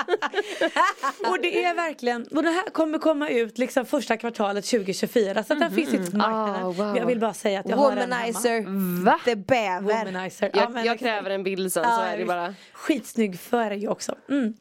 Och 1.30 1.38
det 1.42 1.64
är 1.64 1.74
verkligen, 1.74 2.26
och 2.26 2.42
det 2.42 2.50
här 2.50 2.67
kommer 2.72 2.98
komma 2.98 3.28
ut 3.28 3.58
liksom 3.58 3.86
första 3.86 4.16
kvartalet 4.16 4.64
2024 4.64 5.44
så 5.44 5.52
att 5.52 5.60
den 5.60 5.70
finns 5.70 5.94
inte 5.94 6.10
på 6.10 6.16
marknaden. 6.16 6.66
Ah, 6.66 6.70
wow. 6.72 6.96
Jag 6.96 7.06
vill 7.06 7.20
bara 7.20 7.34
säga 7.34 7.60
att 7.60 7.68
jag 7.68 7.76
har 7.76 7.96
den 7.96 8.12
hemma. 8.12 8.16
Womanizer, 8.16 9.04
Va? 9.04 9.20
the 9.24 9.36
bäver. 9.36 9.80
Womanizer. 9.80 10.50
Jag, 10.54 10.72
men 10.72 10.84
jag 10.84 10.94
exakt. 10.94 11.00
kräver 11.00 11.30
en 11.30 11.42
bild 11.42 11.72
sen 11.72 11.84
så 11.84 11.90
Ja, 11.90 12.04
är 12.04 12.18
det 12.18 12.24
bara. 12.24 12.54
Skitsnygg 12.72 13.40
färg 13.40 13.88
också. 13.88 14.14
Mm. 14.28 14.54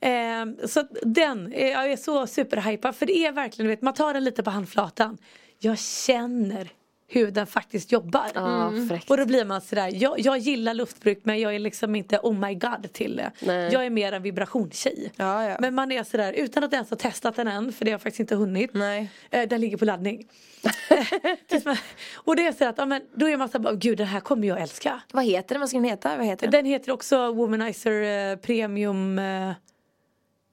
Ehm, 0.00 0.56
så 0.68 0.80
att 0.80 0.90
den, 1.02 1.52
eh, 1.52 1.68
jag 1.68 1.92
är 1.92 1.96
så 1.96 2.26
superhypad 2.26 2.96
för 2.96 3.06
det 3.06 3.16
är 3.26 3.32
verkligen, 3.32 3.68
du 3.68 3.74
vet, 3.74 3.82
man 3.82 3.94
tar 3.94 4.14
den 4.14 4.24
lite 4.24 4.42
på 4.42 4.50
handflatan. 4.50 5.18
Jag 5.58 5.78
känner 5.78 6.68
hur 7.10 7.30
den 7.30 7.46
faktiskt 7.46 7.92
jobbar. 7.92 8.88
Fräckt. 8.88 9.10
Och 9.10 9.16
då 9.16 9.26
blir 9.26 9.44
man 9.44 9.60
sådär, 9.60 9.90
jag, 9.94 10.20
jag 10.20 10.38
gillar 10.38 10.74
luftbruk 10.74 11.20
men 11.22 11.40
jag 11.40 11.54
är 11.54 11.58
liksom 11.58 11.94
inte 11.94 12.18
oh 12.22 12.38
my 12.38 12.54
god 12.54 12.92
till 12.92 13.16
det. 13.16 13.30
Nej. 13.40 13.72
Jag 13.72 13.86
är 13.86 13.90
mer 13.90 14.12
en 14.12 14.22
vibrationstjej. 14.22 15.12
Ja, 15.16 15.48
ja. 15.48 15.56
Men 15.60 15.74
man 15.74 15.92
är 15.92 16.04
sådär, 16.04 16.32
utan 16.32 16.64
att 16.64 16.72
ens 16.72 16.90
ha 16.90 16.96
testat 16.96 17.36
den 17.36 17.48
än, 17.48 17.72
för 17.72 17.84
det 17.84 17.90
har 17.90 17.94
jag 17.94 18.02
faktiskt 18.02 18.20
inte 18.20 18.34
hunnit. 18.34 18.70
Nej. 18.74 19.10
Eh, 19.30 19.48
den 19.48 19.60
ligger 19.60 19.76
på 19.76 19.84
laddning. 19.84 20.28
Och 22.14 22.36
det 22.36 22.46
är 22.46 22.52
så 22.52 22.64
att, 22.64 22.78
ja, 22.78 22.86
men, 22.86 23.02
då 23.14 23.28
är 23.28 23.36
man 23.36 23.48
såhär, 23.48 23.74
gud 23.74 23.98
den 23.98 24.06
här 24.06 24.20
kommer 24.20 24.48
jag 24.48 24.60
älska. 24.60 25.00
Vad 25.12 25.24
heter 25.24 25.54
den? 25.54 25.60
Vad 25.60 25.68
ska 25.68 25.78
den 25.78 25.84
heta? 25.84 26.16
Vad 26.16 26.26
heter 26.26 26.46
den? 26.46 26.52
Den 26.52 26.64
heter 26.64 26.92
också 26.92 27.32
Womanizer 27.32 28.30
eh, 28.32 28.36
Premium 28.36 29.18
eh, 29.18 29.52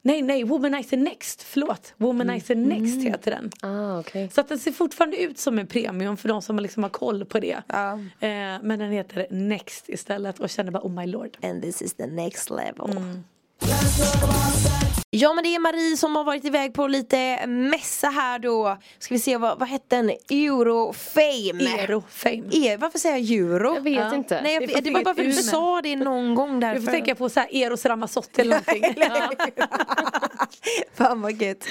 Nej 0.06 0.22
nej, 0.22 0.44
Womanizer 0.44 0.98
Next, 0.98 1.42
förlåt. 1.42 1.94
Womanizer 1.98 2.56
Next 2.56 3.02
heter 3.02 3.32
den. 3.32 3.52
Ah, 3.62 4.00
okej. 4.00 4.30
Så 4.30 4.42
att 4.42 4.50
den 4.50 4.60
ser 4.60 4.72
fortfarande 4.72 5.18
ut 5.18 5.38
som 5.40 5.60
en 5.60 5.68
premium 5.68 6.18
för 6.18 6.30
de 6.30 6.42
som 6.42 6.60
liksom 6.60 6.84
har 6.84 6.90
koll 6.90 7.26
på 7.26 7.40
det. 7.40 7.64
Ja. 7.68 7.94
Eh, 7.94 8.30
men 8.62 8.80
den 8.80 8.92
heter 8.92 9.28
Next 9.30 9.90
istället 9.90 10.40
och 10.40 10.50
känner 10.50 10.72
bara 10.72 10.84
oh 10.84 10.92
my 10.92 11.06
lord. 11.06 11.38
And 11.44 11.62
this 11.62 11.82
is 11.82 11.94
the 11.94 12.08
next 12.08 12.50
level. 12.50 12.98
Mm. 12.98 13.24
Ja 15.18 15.34
men 15.34 15.44
det 15.44 15.56
är 15.56 15.60
Marie 15.60 15.98
som 15.98 16.16
har 16.16 16.24
varit 16.24 16.46
iväg 16.46 16.74
på 16.74 16.88
lite 16.88 17.48
mässa 17.48 18.08
här 18.10 18.40
då. 18.40 18.78
Ska 19.00 19.14
vi 19.14 19.20
se 19.20 19.38
vad, 19.38 19.60
vad 19.60 19.68
hette 19.70 19.96
den? 19.96 20.10
Eurofame. 20.30 21.80
Ero 21.84 22.04
Fame. 22.10 22.44
E, 22.52 22.78
varför 22.78 23.00
säger 23.00 23.18
jag 23.18 23.40
euro? 23.52 23.76
Jag 23.76 23.82
vet 23.82 23.94
Ja. 23.96 24.16
inte. 24.16 24.42
Nej, 24.42 24.54
jag, 24.54 24.68
Det 24.68 24.82
det, 24.82 24.92
var 24.92 25.04
bara 25.04 25.16
för 25.16 25.22
att 25.22 25.28
du 25.28 25.34
sa 25.44 25.82
det 25.82 25.96
någon 25.96 26.36
gång 26.36 26.60
därför. 26.60 26.80
Du 26.80 26.86
får 26.86 26.92
tänka 26.92 27.16
på 27.16 27.30
så 27.30 27.40
här 27.40 27.50
Eros 27.56 27.86
Ramazzotti 27.86 28.42
eller 28.42 28.56
någonting. 29.10 29.54
Fan 30.96 31.22
vad 31.22 31.42
gött. 31.42 31.66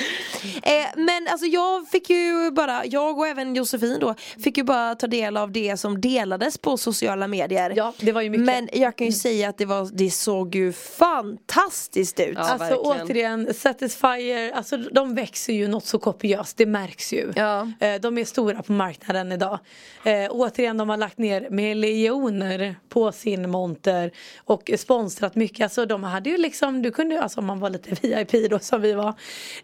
Eh, 0.62 0.72
men 0.96 1.28
alltså 1.28 1.46
jag 1.46 1.88
fick 1.88 2.10
ju 2.10 2.50
bara, 2.50 2.84
jag 2.86 3.18
och 3.18 3.26
även 3.26 3.54
Josefin 3.54 3.98
då, 4.00 4.14
fick 4.44 4.56
ju 4.58 4.64
bara 4.64 4.94
ta 4.94 5.06
del 5.06 5.36
av 5.36 5.52
det 5.52 5.76
som 5.76 6.00
delades 6.00 6.58
på 6.58 6.76
sociala 6.76 7.28
medier. 7.28 7.72
Ja, 7.76 7.92
det 8.00 8.12
var 8.12 8.22
ju 8.22 8.30
mycket. 8.30 8.46
Men 8.46 8.68
jag 8.72 8.96
kan 8.96 9.06
ju 9.06 9.12
säga 9.12 9.48
att 9.48 9.58
det, 9.58 9.64
var, 9.66 9.88
det 9.92 10.10
såg 10.10 10.54
ju 10.54 10.72
fantastiskt 10.72 12.20
ut. 12.20 12.32
Ja, 12.34 12.40
alltså 12.40 12.58
verkligen. 12.58 13.06
återigen 13.06 13.33
Men 13.36 13.54
Satisfyer, 13.54 14.52
alltså 14.52 14.76
de 14.76 15.14
växer 15.14 15.52
ju 15.52 15.68
något 15.68 15.84
så 15.84 15.98
kopiöst, 15.98 16.56
det 16.56 16.66
märks 16.66 17.12
ju. 17.12 17.32
Ja. 17.36 17.68
Eh, 17.80 18.00
De 18.00 18.18
är 18.18 18.24
stora 18.24 18.62
på 18.62 18.72
marknaden 18.72 19.32
idag. 19.32 19.58
Eh, 20.04 20.26
återigen, 20.30 20.76
de 20.76 20.88
har 20.88 20.96
lagt 20.96 21.18
ner 21.18 21.50
miljoner 21.50 22.76
på 22.88 23.12
sin 23.12 23.50
monter 23.50 24.10
och 24.44 24.70
sponsrat 24.78 25.34
mycket. 25.34 25.64
Alltså 25.64 25.86
de 25.86 26.04
hade 26.04 26.30
ju 26.30 26.38
liksom, 26.38 26.82
du 26.82 26.90
kunde 26.90 27.14
ju, 27.14 27.20
alltså 27.20 27.40
om 27.40 27.46
man 27.46 27.60
var 27.60 27.70
lite 27.70 27.90
VIP 28.02 28.50
då 28.50 28.58
som 28.58 28.80
vi 28.82 28.92
var. 28.92 29.08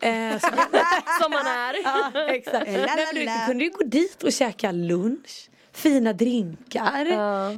Eh, 0.01 0.39
Som 1.23 1.31
man 1.31 1.47
är. 1.47 1.75
ja, 1.85 2.11
exakt. 2.29 2.67
Men 2.67 3.25
du 3.25 3.47
kunde 3.47 3.65
ju 3.65 3.71
gå 3.71 3.85
dit 3.85 4.23
och 4.23 4.33
käka 4.33 4.73
lunch. 4.73 5.50
Fina 5.81 6.13
drinkar. 6.13 7.05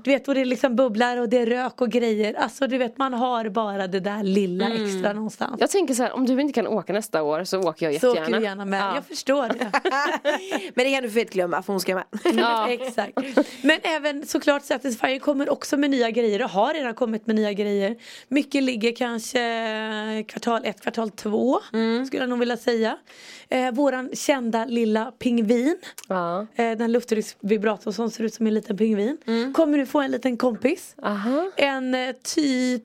Du 0.05 0.11
vet 0.11 0.29
och 0.29 0.35
det 0.35 0.45
liksom 0.45 0.76
bubblar 0.76 1.17
och 1.17 1.29
det 1.29 1.38
är 1.38 1.47
rök 1.47 1.81
och 1.81 1.91
grejer. 1.91 2.35
Alltså 2.35 2.67
du 2.67 2.79
vet 2.79 2.99
man 2.99 3.14
har 3.14 3.49
bara 3.49 3.87
det 3.87 4.00
där 4.00 4.23
lilla 4.23 4.67
Mm. 4.67 4.85
extra 4.85 5.12
någonstans. 5.12 5.57
Jag 5.61 5.71
tänker 5.71 5.95
så 5.95 6.02
här, 6.02 6.12
om 6.12 6.26
du 6.26 6.41
inte 6.41 6.52
kan 6.52 6.67
åka 6.67 6.93
nästa 6.93 7.23
år 7.23 7.45
så 7.45 7.59
åker 7.61 7.91
jag 7.91 8.00
Så 8.00 8.07
jättegärna. 8.07 8.26
åker 8.29 8.38
du 8.38 8.45
gärna 8.45 8.64
med. 8.64 8.81
Ja. 8.83 8.95
Jag 8.95 9.05
förstår 9.07 9.49
det. 9.49 9.71
Men 10.75 10.85
det 10.85 10.91
kan 10.95 11.02
du 11.02 11.11
fett 11.11 11.33
glömma 11.33 11.62
för 11.62 11.73
hon 11.73 11.81
ska 11.81 11.95
med. 11.95 12.05
Ja. 12.35 12.69
Exakt. 12.69 13.19
Men 13.62 13.79
även 13.83 14.26
såklart 14.26 14.62
Satisfyer 14.64 15.19
kommer 15.19 15.50
också 15.50 15.76
med 15.76 15.91
nya 15.91 16.11
grejer 16.11 16.43
och 16.45 16.50
har 16.50 16.75
redan 16.75 16.95
kommit 16.95 17.26
med 17.26 17.37
nya 17.37 17.52
grejer. 17.52 17.97
Mycket 18.29 18.62
ligger 18.62 18.93
kanske 18.97 20.25
kvartal 20.29 20.61
ett, 20.64 20.81
kvartal 20.81 21.11
två 21.11 21.59
skulle 22.07 22.23
jag 22.23 22.29
nog 22.29 22.38
vilja 22.38 22.57
säga. 22.57 22.97
Eh, 23.49 23.71
våran 23.73 24.11
kända 24.12 24.64
lilla 24.64 25.12
pingvin. 25.19 25.76
Ja. 26.09 26.47
Eh, 26.55 26.71
den 26.79 26.93
lufttrycksvibratorn 26.93 27.93
som 27.93 28.11
ser 28.12 28.25
ut 28.25 28.35
som 28.35 28.47
en 28.47 28.54
liten 28.54 28.76
pingvin. 28.76 29.19
Kommer 29.54 29.78
nu 29.78 29.87
få 29.87 30.00
en 30.00 30.11
liten 30.11 30.37
kompis. 30.37 30.95
Aha. 31.02 31.50
En 31.57 31.95
eh, 31.95 32.14
typ 32.23 32.85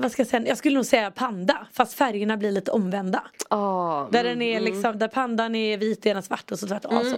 vad 0.00 0.12
ska 0.12 0.20
jag 0.22 0.28
säga, 0.28 0.42
jag 0.46 0.58
skulle 0.58 0.74
nog 0.74 0.86
säga 0.86 1.10
panda 1.10 1.66
fast 1.72 1.94
färgerna 1.94 2.36
blir 2.36 2.50
lite 2.52 2.70
omvända. 2.70 3.22
Ja. 3.50 4.08
Där 4.12 4.24
den 4.24 4.42
är 4.42 4.60
liksom, 4.60 4.98
där 4.98 5.08
pandan 5.08 5.54
är 5.54 5.76
vit 5.78 6.02
den 6.02 6.22
svart 6.22 6.50
och 6.52 6.58
så 6.58 6.66
tvärtom. 6.66 6.96
alltså. 6.96 7.16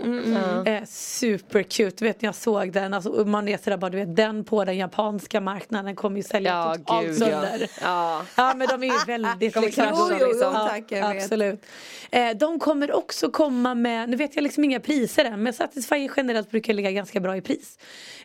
eh, 0.71 0.85
super 0.87 1.63
cute, 1.63 2.05
vet 2.05 2.23
ni 2.23 2.27
jag 2.27 2.35
såg 2.35 2.73
den, 2.73 2.95
alltså, 2.95 3.11
man 3.11 3.49
är 3.49 3.59
sådär 3.59 3.77
bara 3.77 3.91
du 3.91 3.99
vet 3.99 4.17
den 4.17 4.45
på 4.45 4.65
den 4.65 4.77
japanska 4.77 5.41
marknaden 5.41 5.97
kommer 5.97 6.17
ju 6.17 6.23
sälja 6.23 6.51
Ja, 6.51 6.75
totalt 6.75 7.07
gud 7.07 7.15
ja. 7.21 7.27
sönder. 7.43 7.71
ja. 7.81 8.23
Ja 8.37 8.55
men 8.57 8.69
de 8.69 8.83
är 8.83 8.87
ju 8.87 9.05
väldigt 9.07 9.41
liksom, 9.41 9.63
krascha, 9.71 9.93
Jo, 9.99 10.07
jo, 10.11 10.17
jo, 10.21 10.27
liksom. 10.27 10.53
tack, 10.53 10.85
jag 10.89 11.15
vet. 11.15 11.23
Absolut. 11.23 11.65
Eh, 12.11 12.31
de 12.31 12.59
kommer 12.59 12.93
också 12.93 13.31
komma 13.31 13.75
med, 13.75 14.09
nu 14.09 14.17
vet 14.17 14.35
jag 14.37 14.43
liksom 14.43 14.65
inga 14.65 14.81
priser 14.81 15.25
än 15.25 15.43
men 15.43 15.53
Satisfyer 15.53 16.11
generellt 16.17 16.51
brukar 16.51 16.73
ligga 16.75 16.91
ganska 16.91 17.21
bra 17.21 17.37
i 17.37 17.41
pris. 17.41 17.79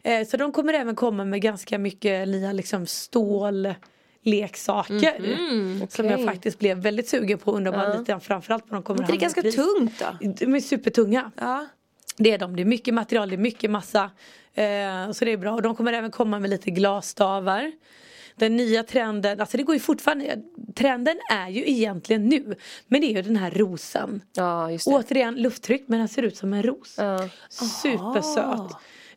Eh, 0.03 0.27
så 0.27 0.37
de 0.37 0.51
kommer 0.51 0.73
även 0.73 0.95
komma 0.95 1.25
med 1.25 1.41
ganska 1.41 1.77
mycket 1.77 2.27
nya 2.27 2.51
liksom 2.51 2.85
stål 2.87 3.73
leksaker 4.23 5.87
som 5.89 6.05
jag 6.05 6.25
faktiskt 6.25 6.59
blev 6.59 6.77
väldigt 6.77 7.09
sugen 7.09 7.37
på 7.37 7.51
undrar 7.51 7.71
bara 7.71 7.93
lite 7.97 8.11
grann 8.11 8.21
framförallt 8.21 8.63
vad 8.67 8.77
de 8.77 8.83
kommer 8.83 9.07
Det 9.07 9.13
är 9.13 9.17
ganska 9.17 9.41
pris. 9.41 9.55
tungt 9.55 9.99
då. 9.99 10.27
De 10.39 10.55
är 10.55 10.59
supertunga. 10.59 11.31
Ja. 11.37 11.65
Det 12.17 12.31
är 12.31 12.37
de, 12.37 12.55
det 12.55 12.61
är 12.61 12.65
mycket 12.65 12.93
material, 12.93 13.29
det 13.29 13.35
är 13.35 13.37
mycket 13.37 13.71
massa. 13.71 14.03
Eh, 14.53 15.11
så 15.11 15.25
det 15.25 15.31
är 15.31 15.37
bra. 15.37 15.53
Och 15.53 15.61
de 15.61 15.75
kommer 15.75 15.93
även 15.93 16.11
komma 16.11 16.39
med 16.39 16.49
lite 16.49 16.71
glasstavar. 16.71 17.71
Den 18.35 18.57
nya 18.57 18.83
trenden, 18.83 19.39
alltså 19.41 19.57
det 19.57 19.63
går 19.63 19.75
ju 19.75 19.79
fortfarande, 19.79 20.37
trenden 20.75 21.17
är 21.31 21.49
ju 21.49 21.69
egentligen 21.69 22.25
nu. 22.29 22.55
Men 22.87 23.01
det 23.01 23.07
är 23.07 23.15
ju 23.15 23.21
den 23.21 23.35
här 23.35 23.51
rosen. 23.51 24.21
ja. 24.33 24.69
Återigen 24.85 25.35
lufttryck 25.35 25.83
men 25.87 25.99
den 25.99 26.07
ser 26.07 26.23
ut 26.23 26.37
som 26.37 26.53
en 26.53 26.63
ros. 26.63 26.95
Ja. 26.97 27.29
Supersöt. 27.83 28.71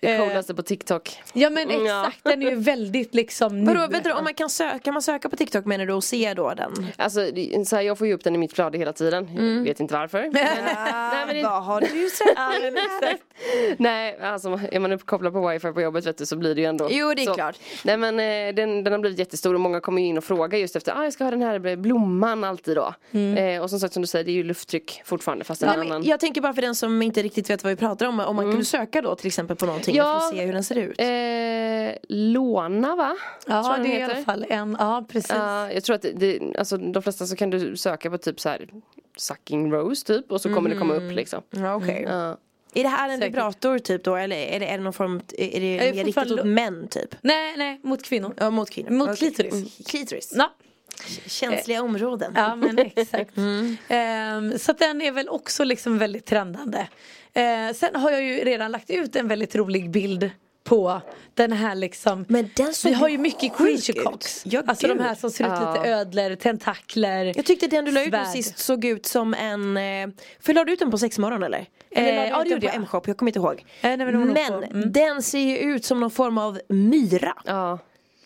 Det 0.04 0.14
Eh, 0.14 0.28
coolaste 0.28 0.54
på 0.54 0.62
TikTok. 0.62 1.22
Ja 1.32 1.50
men 1.50 1.70
Mm, 1.70 1.86
ja. 1.86 2.06
exakt, 2.08 2.24
den 2.24 2.42
är 2.42 2.50
ju 2.50 2.56
väldigt 2.56 3.14
liksom 3.14 3.64
Vadå, 3.66 3.80
nu. 3.80 3.86
vet 3.86 4.04
du, 4.04 4.12
om 4.12 4.24
man 4.24 4.34
kan, 4.34 4.50
söka, 4.50 4.78
kan 4.78 4.94
man 4.94 5.02
söka 5.02 5.28
på 5.28 5.36
TikTok 5.36 5.64
menar 5.64 5.86
du 5.86 5.92
och 5.92 6.04
se 6.04 6.34
då 6.34 6.54
den? 6.54 6.86
Alltså, 6.96 7.20
så 7.66 7.76
här, 7.76 7.82
jag 7.82 7.98
får 7.98 8.06
ju 8.06 8.12
upp 8.14 8.24
den 8.24 8.34
i 8.34 8.38
mitt 8.38 8.52
flöde 8.52 8.78
hela 8.78 8.92
tiden. 8.92 9.28
Jag 9.56 9.64
vet 9.64 9.80
inte 9.80 9.94
varför. 9.94 10.20
Men, 10.32 10.32
nej, 10.32 11.26
men 11.26 11.36
det, 11.36 11.42
Vad 11.42 11.62
har 11.64 11.80
du 11.80 12.10
sett? 12.10 13.20
Nej, 13.78 14.18
alltså 14.22 14.60
är 14.72 14.80
man 14.80 14.92
uppkopplad 14.92 15.32
på 15.32 15.48
wifi 15.48 15.72
på 15.72 15.80
jobbet 15.80 16.06
vet 16.06 16.18
du, 16.18 16.26
så 16.26 16.36
blir 16.36 16.54
det 16.54 16.60
ju 16.60 16.66
ändå. 16.66 16.88
Jo, 16.90 17.14
det 17.14 17.22
är 17.22 17.26
så. 17.26 17.34
klart. 17.34 17.56
Nej 17.84 17.96
men 17.96 18.20
eh, 18.20 18.54
den, 18.54 18.84
den 18.84 18.92
har 18.92 19.00
blivit 19.00 19.18
jättestor 19.18 19.54
och 19.54 19.60
många 19.60 19.80
kommer 19.80 20.02
ju 20.02 20.08
in 20.08 20.18
och 20.18 20.24
frågar 20.24 20.58
just 20.58 20.76
efter, 20.76 20.92
ah, 20.98 21.04
jag 21.04 21.12
ska 21.12 21.24
ha 21.24 21.30
den 21.30 21.42
här 21.42 21.76
blomman 21.76 22.44
alltid 22.44 22.76
då. 22.76 22.94
Eh, 23.18 23.62
och 23.62 23.70
som 23.70 23.80
sagt 23.80 23.92
som 23.94 24.02
du 24.02 24.06
säger, 24.06 24.24
det 24.24 24.30
är 24.30 24.34
ju 24.34 24.42
lufttryck 24.44 25.02
fortfarande 25.04 25.44
fast 25.44 25.62
en 25.62 25.68
Ja, 25.68 25.76
men 25.76 25.86
annan. 25.86 26.04
jag 26.04 26.20
tänker 26.20 26.40
bara 26.40 26.54
för 26.54 26.62
den 26.62 26.74
som 26.74 27.02
inte 27.02 27.22
riktigt 27.22 27.50
vet 27.50 27.64
vad 27.64 27.70
vi 27.70 27.76
pratar 27.76 28.06
om, 28.06 28.20
om 28.20 28.36
man 28.36 28.50
kunde 28.50 28.64
söka 28.64 29.02
då 29.02 29.14
till 29.14 29.26
exempel 29.26 29.56
på 29.56 29.66
någonting 29.66 29.93
Ja. 29.96 30.04
för 30.20 30.26
att 30.26 30.30
se 30.30 30.44
hur 30.44 30.52
den 30.52 30.64
ser 30.64 30.78
ut. 30.78 31.00
Eh, 31.00 31.98
låna 32.08 32.96
va? 32.96 33.16
Ja 33.46 33.78
det 33.82 33.96
är 33.96 34.00
i 34.00 34.02
alla 34.02 34.24
fall 34.24 34.46
en, 34.48 34.76
ja 34.80 35.04
precis. 35.08 35.30
Ja, 35.30 35.72
jag 35.72 35.84
tror 35.84 35.96
att 35.96 36.06
det, 36.14 36.40
alltså 36.58 36.76
de 36.76 37.02
flesta 37.02 37.26
så 37.26 37.36
kan 37.36 37.50
du 37.50 37.76
söka 37.76 38.10
på 38.10 38.18
typ 38.18 38.40
så 38.40 38.48
här 38.48 38.68
Sucking 39.16 39.72
Rose 39.72 40.06
typ 40.06 40.32
och 40.32 40.40
så 40.40 40.54
kommer 40.54 40.70
det 40.70 40.76
komma 40.76 40.94
upp 40.94 41.12
liksom. 41.12 41.42
Ja, 41.50 41.74
okej. 41.74 42.06
Ja. 42.08 42.36
Är 42.76 42.82
det 42.82 42.88
här 42.88 43.08
en 43.08 43.18
Säkert. 43.18 43.32
vibrator 43.32 43.78
typ 43.78 44.04
då 44.04 44.16
eller 44.16 44.36
är 44.36 44.60
det, 44.60 44.66
är 44.66 44.78
det 44.78 44.84
någon 44.84 44.92
form, 44.92 45.20
är 45.38 45.60
det 45.60 45.88
är 45.88 45.94
mer 45.94 46.04
riktat 46.04 46.30
åt 46.30 46.44
män 46.46 46.88
typ? 46.88 47.14
Nej 47.20 47.54
nej, 47.56 47.80
mot 47.82 48.02
kvinnor. 48.02 48.34
Ja 48.36 48.50
mot 48.50 48.70
kvinnor. 48.70 48.90
Mot 48.90 49.08
Okej. 49.08 49.16
klitoris. 49.18 49.52
Mm. 49.54 49.68
Klitoris. 49.86 50.32
Ja. 50.36 50.50
Känsliga 51.26 51.82
områden. 51.82 52.32
Ja 52.36 52.56
men 52.56 52.78
exakt. 52.78 53.30
Ehm, 53.88 54.58
så 54.58 54.72
den 54.72 55.02
är 55.02 55.12
väl 55.12 55.28
också 55.28 55.64
liksom 55.64 55.98
väldigt 55.98 56.26
trendande. 56.26 56.88
Eh, 57.32 57.74
sen 57.74 57.96
har 57.96 58.10
jag 58.10 58.22
ju 58.22 58.36
redan 58.44 58.72
lagt 58.72 58.90
ut 58.90 59.16
en 59.16 59.28
väldigt 59.28 59.54
rolig 59.54 59.90
bild 59.90 60.30
på 60.64 61.00
den 61.34 61.52
här 61.52 61.74
liksom 61.74 62.24
Men 62.28 62.50
den 62.56 62.74
såg 62.74 62.90
Vi 62.90 62.94
har 62.96 63.08
ju 63.08 63.18
mycket 63.18 63.56
creature 63.56 64.00
cocks. 64.02 64.42
Ja, 64.46 64.62
alltså 64.66 64.86
gud. 64.86 64.96
de 64.96 65.02
här 65.02 65.14
som 65.14 65.30
ser 65.30 65.44
ut 65.44 65.50
Ja. 65.50 65.74
lite 65.74 65.88
ödlor, 65.90 66.34
tentakler. 66.36 67.32
Jag 67.36 67.44
tyckte 67.44 67.66
den 67.66 67.84
du 67.84 67.90
la 67.92 68.04
ut 68.04 68.12
nu 68.12 68.24
sist 68.32 68.58
såg 68.58 68.84
ut 68.84 69.06
som 69.06 69.34
en, 69.34 69.76
eh, 69.76 70.08
för 70.40 70.54
la 70.54 70.64
du 70.64 70.72
ut 70.72 70.78
den 70.78 70.90
på 70.90 70.98
sexmorgon 70.98 71.42
eller? 71.42 71.66
Eller 71.90 72.24
Eh, 72.24 72.28
ja, 72.28 72.42
det 72.44 72.48
gjorde 72.50 72.60
på 72.60 72.66
jag. 72.66 72.74
M-shop? 72.74 73.02
Jag 73.06 73.16
kommer 73.16 73.28
inte 73.30 73.38
ihåg. 73.38 73.64
Nej, 73.82 73.96
nej, 73.96 74.06
men 74.06 74.32
men 74.32 74.52
på- 74.52 74.66
mm. 74.66 74.92
den 74.92 75.22
ser 75.22 75.38
ju 75.38 75.58
ut 75.58 75.84
som 75.84 76.00
någon 76.00 76.10
form 76.10 76.38
av 76.38 76.60
myra. 76.68 77.34
Ja. 77.44 77.78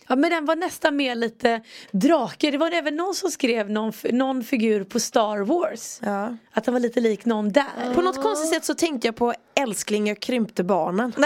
Ja 0.09 0.17
men 0.17 0.31
den 0.31 0.45
var 0.45 0.57
nästan 0.57 0.97
mer 0.97 1.15
lite 1.15 1.61
drake. 1.91 2.51
Det 2.51 2.59
var 2.59 2.71
även 2.71 2.97
någon 2.97 3.15
som 3.15 3.31
skrev 3.31 3.71
någon, 3.71 3.93
någon 4.13 4.45
figur 4.45 4.85
på 4.85 5.01
Star 5.01 5.39
Wars. 5.39 6.01
Ja. 6.03 6.37
Att 6.53 6.65
den 6.65 6.75
var 6.75 6.81
lite 6.81 7.01
lik 7.01 7.25
någon 7.25 7.53
där. 7.53 7.95
På 7.95 8.03
något 8.03 8.23
konstigt 8.23 8.51
sätt 8.51 8.65
så 8.65 8.75
tänkte 8.75 9.09
jag 9.09 9.17
på 9.17 9.35
älskling 9.63 10.07
jag 10.09 10.21
krympte 10.21 10.65
barnen. 10.65 11.13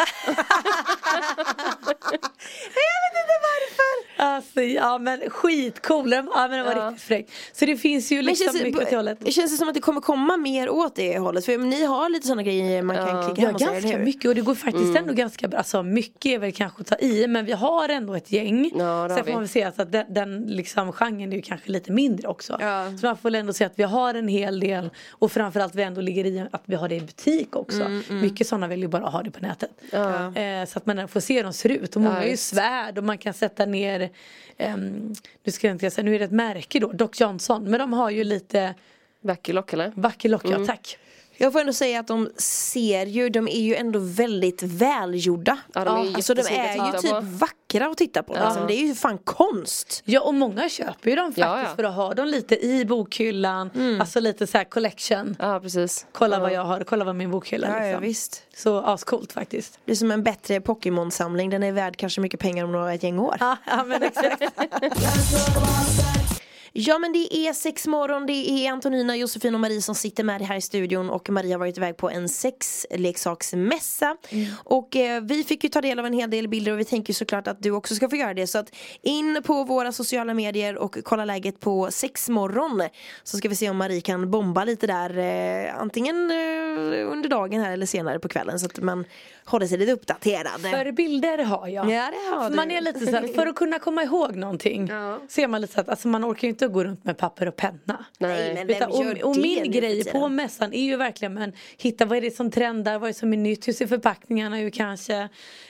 Alltså 4.17 4.61
ja 4.61 4.99
men 4.99 5.21
skitcool. 5.31 6.13
Ja, 6.13 6.23
men 6.23 6.51
den 6.51 6.65
var 6.65 6.75
Ja. 6.77 6.89
riktigt 6.91 7.03
fräck. 7.07 7.27
Så 7.53 7.65
det 7.67 7.77
finns 7.77 8.13
ju 8.13 8.23
liksom 8.23 8.45
känns, 8.53 8.63
mycket 8.63 8.83
åt 8.83 8.91
det 8.91 8.97
hållet. 8.97 9.33
känns 9.35 9.51
det 9.53 9.57
som 9.57 9.69
att 9.69 9.75
det 9.75 9.81
kommer 9.81 10.01
komma 10.01 10.37
mer 10.37 10.71
åt 10.71 10.97
det 10.97 11.19
hållet? 11.19 11.45
För 11.45 11.59
ni 11.59 11.85
har 11.85 12.09
lite 12.09 12.27
sådana 12.27 12.43
grejer 12.43 12.83
man 12.83 12.97
kan 12.97 13.25
klicka 13.35 13.43
Ja, 13.43 13.47
hem 13.47 13.55
och 13.55 13.61
se, 13.61 13.67
eller 13.67 13.81
ganska 13.81 13.99
mycket 13.99 14.29
och 14.29 14.35
det 14.35 14.41
går 14.41 14.55
faktiskt 14.55 14.97
ändå 14.97 15.13
ganska 15.15 15.49
bra. 15.49 15.59
Alltså 15.59 15.83
mycket 15.83 16.27
är 16.27 16.39
väl 16.39 16.53
kanske 16.53 16.81
att 16.81 16.87
ta 16.87 16.97
i 16.97 17.27
men 17.27 17.45
vi 17.45 17.53
har 17.53 17.89
ändå 17.89 18.15
ett 18.15 18.33
gäng. 18.33 18.71
Ja, 18.79 19.09
Sen 19.09 19.19
får 19.19 19.25
vi. 19.25 19.33
man 19.33 19.41
väl 19.41 19.49
se 19.49 19.63
alltså 19.65 19.83
att 19.83 19.93
den, 19.93 20.15
den 20.15 20.43
liksom 20.47 20.93
genren 20.93 21.33
är 21.33 21.37
ju 21.37 21.43
kanske 21.43 21.71
lite 21.71 21.93
mindre 21.93 22.29
också. 22.29 22.57
Ja. 22.61 22.85
Så 23.01 23.07
man 23.07 23.17
får 23.17 23.23
väl 23.23 23.35
ändå 23.35 23.53
se 23.53 23.65
att 23.65 23.73
vi 23.79 23.83
har 23.83 24.15
en 24.15 24.29
hel 24.29 24.61
del 24.61 24.91
och 25.11 25.33
framförallt 25.33 25.75
vi 25.75 25.83
ändå 25.83 26.01
ligger 26.01 26.27
i 26.27 26.47
att 26.53 26.63
vi 26.65 26.75
har 26.75 26.89
det 26.89 26.95
i 26.97 27.01
butik 27.01 27.57
också. 27.57 27.83
Mycket 28.23 28.47
sådana 28.47 28.67
vill 28.69 28.81
ju 28.81 28.89
bara 28.89 29.07
ha 29.07 29.23
det 29.23 29.31
på 29.31 29.41
nätet. 29.41 29.71
Eh, 29.93 30.67
så 30.69 30.79
att 30.79 30.87
man 30.87 31.09
får 31.09 31.21
se 31.21 31.37
hur 31.37 31.45
de 31.45 31.53
ser 31.53 31.69
ut 31.69 31.97
och 31.97 32.03
många 32.03 32.17
Ja, 32.17 32.23
är 32.23 32.31
ju 32.31 32.37
svärd 32.37 32.99
och 32.99 33.05
man 33.05 33.19
kan 33.19 33.35
sätta 33.35 33.67
ner 33.67 34.11
ehm, 34.57 35.15
nu 35.45 35.53
ska 35.53 35.67
jag 35.67 35.75
inte 35.75 35.91
säga, 35.91 36.05
nu 36.05 36.15
är 36.15 36.19
det 36.19 36.25
ett 36.25 36.31
märke 36.33 36.81
då, 36.81 36.93
Doc 36.93 37.21
Johnson 37.21 37.65
men 37.65 37.81
de 37.81 37.93
har 37.93 38.11
ju 38.11 38.25
lite 38.25 38.75
Vackerlock 39.21 39.73
eller? 39.73 39.93
Vackerlock, 39.95 40.45
ja 40.45 40.67
tack. 40.67 40.99
Jag 41.37 41.53
får 41.53 41.61
ändå 41.61 41.73
säga 41.73 42.01
att 42.01 42.07
de 42.07 42.31
ser 42.37 43.07
ju, 43.07 43.29
de 43.29 43.49
är 43.49 43.61
ju 43.61 43.75
ändå 43.75 43.99
väldigt 43.99 44.63
välgjorda. 44.63 45.59
Ja, 45.75 45.85
de 45.85 46.01
är 46.01 46.05
ju 46.05 46.15
alltså 46.15 46.35
de 46.35 46.41
är 46.43 46.87
ju 46.93 46.99
typ 46.99 47.11
på. 47.11 47.21
vackra 47.23 47.87
att 47.91 47.97
titta 47.99 48.23
på. 48.23 48.33
Liksom. 48.33 48.67
Det 48.67 48.75
är 48.75 48.87
ju 48.87 48.95
fan 48.95 49.19
konst. 49.19 50.03
Ja 50.05 50.21
och 50.21 50.35
många 50.35 50.69
köper 50.69 51.11
ju 51.11 51.17
dem 51.17 51.27
faktiskt 51.27 51.47
Ja, 51.47 51.61
ja. 51.63 51.77
för 51.77 51.85
att 51.85 51.95
ha 51.95 52.15
dem 52.15 52.27
lite 52.29 52.67
i 52.67 52.85
bokhyllan. 52.85 53.71
Alltså 54.01 54.21
lite 54.21 54.47
så 54.47 54.59
här 54.59 54.65
collection. 54.65 55.37
Ja 55.39 55.61
precis. 55.61 56.07
Kolla 56.13 56.39
vad 56.41 56.53
jag 56.53 56.65
har, 56.65 56.85
kolla 56.85 57.05
vad 57.05 57.17
min 57.17 57.31
bokhylla 57.31 57.69
Ja, 57.69 57.77
ja, 57.79 57.85
liksom. 57.87 58.03
visst. 58.03 58.43
Så 58.57 58.79
ascoolt 58.81 59.33
faktiskt. 59.33 59.79
Det 59.85 59.93
är 59.93 59.97
som 59.97 60.11
en 60.11 60.23
bättre 60.23 60.61
Pokémon-samling. 60.61 61.51
Den 61.51 61.63
är 61.63 61.73
värd 61.73 61.97
kanske 61.97 62.21
mycket 62.21 62.41
pengar 62.41 62.65
om 62.65 62.73
några 62.73 62.95
ett 62.95 63.03
gäng 63.03 63.19
år. 63.19 63.37
Ja, 63.41 63.57
ja 63.67 63.85
men 63.85 64.03
exakt. 64.03 64.43
Ja 66.75 66.99
men 66.99 67.13
det 67.13 67.37
är 67.37 67.53
sex 67.53 67.87
morgon, 67.87 68.27
det 68.27 68.33
är 68.33 68.73
Antonina, 68.73 69.17
Josefin 69.17 69.55
och 69.55 69.61
Marie 69.61 69.83
som 69.83 69.95
sitter 69.95 70.25
med 70.25 70.43
här 70.43 70.57
i 70.57 70.61
studion 70.61 71.11
och 71.11 71.31
Marie 71.31 71.53
har 71.55 71.59
varit 71.59 71.77
iväg 71.77 71.97
på 71.97 72.11
en 72.11 72.29
sexleksaksmässa 72.29 74.17
och 74.65 74.97
eh, 74.97 75.23
vi 75.23 75.45
fick 75.45 75.65
ju 75.65 75.71
ta 75.71 75.81
del 75.81 75.99
av 75.99 76.07
en 76.07 76.13
hel 76.13 76.31
del 76.31 76.49
bilder 76.49 76.73
och 76.73 76.79
vi 76.81 76.85
tänker 76.85 77.13
såklart 77.13 77.49
att 77.49 77.63
du 77.63 77.71
också 77.71 77.95
ska 77.95 78.09
få 78.09 78.17
göra 78.17 78.35
det 78.35 78.47
så 78.47 78.59
att 78.59 78.75
in 79.03 79.43
på 79.45 79.65
våra 79.65 79.93
sociala 79.93 80.35
medier 80.35 80.77
och 80.79 80.97
kolla 81.05 81.25
läget 81.25 81.61
på 81.61 81.89
sexmorgon 81.91 82.83
så 83.25 83.37
ska 83.37 83.49
vi 83.49 83.57
se 83.57 83.71
om 83.71 83.77
Marie 83.77 84.01
kan 84.01 84.31
bomba 84.31 84.65
lite 84.65 84.87
där 84.87 85.19
eh, 85.19 85.81
antingen 85.81 86.31
eh, 86.31 87.13
under 87.13 87.29
dagen 87.29 87.61
här 87.61 87.73
eller 87.73 87.87
senare 87.87 88.19
på 88.19 88.29
kvällen 88.29 88.59
så 88.59 88.67
att 88.67 88.79
man 88.81 89.05
håller 89.45 89.67
sig 89.67 89.79
lite 89.79 89.93
uppdaterad. 89.93 90.61
För 90.61 90.93
bilder 90.93 91.39
har 91.39 91.69
jag. 91.69 91.91
Ja, 91.91 92.11
det 92.13 92.37
har 92.37 92.51
du. 92.51 92.57
man 92.57 92.71
är 92.71 92.81
lite 92.81 93.01
så 93.07 93.33
för 93.35 93.47
att 93.47 93.55
kunna 93.55 93.79
komma 93.79 94.03
ihåg 94.03 94.37
någonting 94.37 94.87
Ja. 94.87 95.19
så 95.29 95.41
är 95.41 95.47
man 95.49 95.61
lite 95.61 95.73
så 95.75 95.81
att 95.81 95.89
alltså 95.89 96.09
man 96.09 96.25
orkar 96.25 96.43
ju 96.43 96.49
inte 96.51 96.62
gå 96.69 96.85
runt 96.85 97.05
med 97.05 97.19
papper 97.19 97.49
och 97.49 97.57
penna. 97.57 98.05
Nej, 98.19 98.55
men 98.55 98.71
Utan, 98.71 98.91
vem 98.91 99.01
gör 99.01 99.25
och, 99.25 99.29
och 99.29 99.35
det 99.37 99.43
min 99.43 99.65
för 99.65 99.73
grej 99.73 100.05
på 100.05 100.29
mässan 100.29 100.73
är 100.73 100.83
ju 100.85 100.97
verkligen 100.97 101.35
men 101.35 101.53
hitta 101.79 102.05
vad 102.05 102.19
är 102.19 102.23
det 102.23 102.31
som 102.31 102.51
trendar, 102.51 102.99
vad 102.99 103.09
är 103.09 103.13
det 103.13 103.19
som 103.19 103.33
är 103.33 103.37
nytt, 103.37 103.69
hur 103.69 103.73
ser 103.73 103.87
förpackningarna 103.87 104.61
ut 104.61 104.75
kanske, 104.75 105.29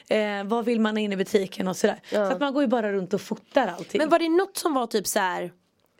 eh, 0.08 0.44
vad 0.44 0.64
vill 0.64 0.80
man 0.80 0.96
ha 0.96 1.00
in 1.00 1.12
i 1.12 1.16
butiken 1.16 1.68
och 1.68 1.76
sådär. 1.76 2.00
Så 2.10 2.20
att 2.20 2.40
man 2.40 2.52
går 2.54 2.62
ju 2.62 2.68
bara 2.68 2.92
runt 2.92 3.14
och 3.14 3.20
fotar 3.20 3.68
allting. 3.68 3.98
Men 3.98 4.08
var 4.08 4.18
det 4.18 4.28
något 4.28 4.56
som 4.56 4.74
var 4.74 4.86
typ 4.86 5.06
så 5.06 5.18
här 5.18 5.52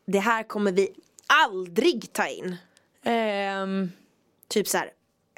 det 0.05 0.19
här 0.19 0.43
kommer 0.43 0.73
vi 0.73 0.89
aldrig 1.27 2.13
ta 2.13 2.29
in? 2.29 2.57
Ehm, 3.05 3.91
Typ 4.49 4.69
så 4.69 4.79
här 4.79 4.91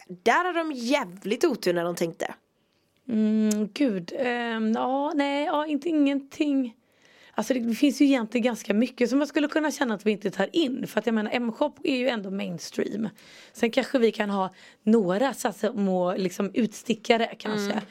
där 0.08 0.44
har 0.44 0.52
de 0.52 0.72
jävligt 0.72 1.44
otur 1.44 1.72
när 1.72 1.84
de 1.84 1.94
tänkte. 1.94 2.34
mm, 3.08 3.68
gud, 3.72 4.12
ehm, 4.18 4.72
ja 4.72 5.12
nej, 5.14 5.44
ja, 5.44 5.66
inte 5.66 5.88
ingenting. 5.88 6.74
Alltså 7.34 7.54
det 7.54 7.74
finns 7.74 8.00
ju 8.00 8.04
egentligen 8.04 8.44
ganska 8.44 8.74
mycket 8.74 9.10
som 9.10 9.18
jag 9.18 9.28
skulle 9.28 9.48
kunna 9.48 9.70
känna 9.70 9.94
att 9.94 10.06
vi 10.06 10.10
inte 10.10 10.30
tar 10.30 10.48
in. 10.52 10.86
För 10.86 11.00
att 11.00 11.06
jag 11.06 11.14
menar 11.14 11.30
M-shop 11.34 11.72
är 11.84 11.96
ju 11.96 12.08
ändå 12.08 12.30
mainstream. 12.30 13.08
Sen 13.52 13.70
kanske 13.70 13.98
vi 13.98 14.12
kan 14.12 14.30
ha 14.30 14.54
några 14.82 15.34
så 15.34 15.48
att 15.48 15.56
säga, 15.56 15.72
små 15.72 16.14
liksom, 16.16 16.50
utstickare 16.54 17.34
kanske. 17.38 17.82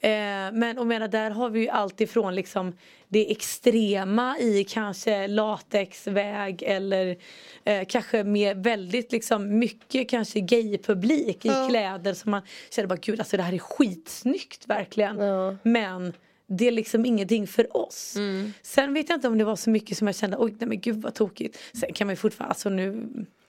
Eh, 0.00 0.52
men 0.52 0.78
och 0.78 0.86
menar, 0.86 1.08
där 1.08 1.30
har 1.30 1.50
vi 1.50 1.60
ju 1.60 1.68
allt 1.68 2.00
ifrån 2.00 2.34
liksom 2.34 2.76
det 3.08 3.30
extrema 3.30 4.38
i 4.38 4.64
kanske 4.64 5.26
latexväg 5.26 6.62
eller 6.62 7.16
eh, 7.64 7.84
kanske 7.88 8.24
med 8.24 8.62
väldigt 8.62 9.12
liksom 9.12 9.58
mycket 9.58 10.10
kanske 10.10 10.40
gaypublik 10.40 11.44
i 11.44 11.50
kläder 11.68 12.14
som 12.14 12.30
man 12.30 12.42
känner 12.70 12.88
bara 12.88 12.98
gud 13.02 13.20
alltså 13.20 13.36
det 13.36 13.42
här 13.42 13.52
är 13.52 13.58
skitsnyggt 13.58 14.68
verkligen. 14.68 15.18
Ja. 15.18 15.56
Men 15.62 16.12
det 16.48 16.68
är 16.68 16.72
liksom 16.72 17.04
ingenting 17.06 17.46
för 17.46 17.76
oss. 17.76 18.16
Sen 18.62 18.94
vet 18.94 19.08
jag 19.08 19.16
inte 19.16 19.28
om 19.28 19.38
det 19.38 19.44
var 19.44 19.56
så 19.56 19.70
mycket 19.70 19.98
som 19.98 20.06
jag 20.06 20.16
kände, 20.16 20.36
oj 20.36 20.54
nej 20.58 20.68
men 20.68 20.80
gud 20.80 21.02
vad 21.02 21.14
tokigt. 21.14 21.58
Sen 21.72 21.92
kan 21.92 22.06
man 22.06 22.12
ju 22.12 22.16
fortfarande, 22.16 22.50
alltså 22.50 22.68
nu 22.68 23.08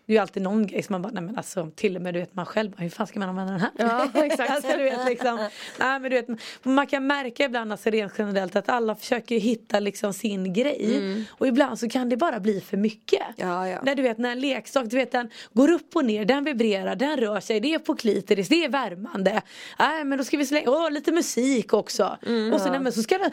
det 0.09 0.13
är 0.13 0.15
ju 0.15 0.21
alltid 0.21 0.43
någon 0.43 0.67
grej 0.67 0.83
som 0.83 0.93
man 0.93 1.01
bara, 1.01 1.11
nej 1.13 1.23
men 1.23 1.37
alltså 1.37 1.71
till 1.75 1.95
och 1.95 2.01
med 2.01 2.13
du 2.13 2.19
vet 2.19 2.35
man 2.35 2.45
själv, 2.45 2.71
hur 2.77 2.89
fan 2.89 3.07
ska 3.07 3.19
man 3.19 3.29
använda 3.29 3.51
den 3.51 3.61
här? 3.61 3.71
Ja, 3.77 4.09
exakt. 4.25 4.49
alltså, 4.49 4.77
du 4.77 4.83
vet, 4.83 5.05
liksom, 5.05 5.37
nej, 5.79 5.99
men 5.99 6.01
du 6.01 6.09
vet, 6.09 6.27
man 6.63 6.87
kan 6.87 7.07
märka 7.07 7.45
ibland 7.45 7.71
alltså, 7.71 7.89
rent 7.89 8.13
generellt 8.17 8.55
att 8.55 8.69
alla 8.69 8.95
försöker 8.95 9.39
hitta 9.39 9.79
liksom 9.79 10.13
sin 10.13 10.53
grej. 10.53 11.25
Och 11.29 11.47
ibland 11.47 11.79
så 11.79 11.89
kan 11.89 12.09
det 12.09 12.17
bara 12.17 12.39
bli 12.39 12.61
för 12.61 12.77
mycket. 12.77 13.21
Ja, 13.35 13.67
ja. 13.67 13.79
När 13.83 13.95
du 13.95 14.01
vet 14.01 14.17
när 14.17 14.31
en 14.31 14.39
leksak, 14.39 14.85
du 14.85 14.97
vet 14.97 15.11
den 15.11 15.29
går 15.53 15.71
upp 15.71 15.95
och 15.95 16.05
ner, 16.05 16.25
den 16.25 16.43
vibrerar, 16.43 16.95
den 16.95 17.17
rör 17.17 17.39
sig, 17.39 17.59
det 17.59 17.73
är 17.73 17.79
på 17.79 17.95
klitoris, 17.95 18.49
det 18.49 18.65
är 18.65 18.69
värmande. 18.69 19.41
Nej 19.79 20.03
men 20.03 20.17
då 20.17 20.23
ska 20.23 20.37
vi 20.37 20.45
slänga, 20.45 20.69
åh 20.69 20.91
lite 20.91 21.11
musik 21.11 21.73
också. 21.73 22.17
och 22.53 22.61
så, 22.61 22.69
nej, 22.71 22.79
men 22.79 22.93
så 22.93 23.03
ska 23.03 23.17
det, 23.17 23.31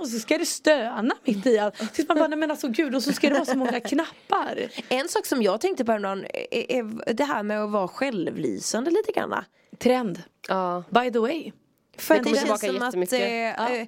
och 0.00 0.08
så 0.08 0.18
ska 0.18 0.38
det 0.38 0.46
stöna 0.46 1.14
mitt 1.24 1.46
i 1.46 1.58
allt. 1.58 1.92
Tills 1.94 2.08
man 2.08 2.18
bara, 2.18 2.28
nej 2.28 2.38
men 2.38 2.50
alltså 2.50 2.68
gud 2.68 2.94
och 2.94 3.02
så 3.02 3.12
ska 3.12 3.28
det 3.28 3.34
vara 3.34 3.44
så 3.44 3.58
många 3.58 3.80
knappar. 3.80 4.68
En 4.88 5.08
sak 5.08 5.26
som 5.26 5.42
jag 5.42 5.60
tänkte 5.60 5.84
på 5.84 5.99
häromdagen 6.04 6.26
är, 6.50 6.72
är 7.08 7.12
det 7.14 7.24
här 7.24 7.42
med 7.42 7.62
att 7.64 7.70
vara 7.70 7.88
självlysande 7.88 8.90
lite 8.90 9.12
grann. 9.12 9.34
Trend, 9.78 10.22
Ja. 10.48 10.84
by 10.90 11.10
the 11.12 11.18
way. 11.18 11.52
För 11.98 12.14
det 12.18 12.24
känns 12.46 12.60
som 12.60 13.02
att, 13.02 13.12
eh, 13.12 13.80
eh, 13.80 13.86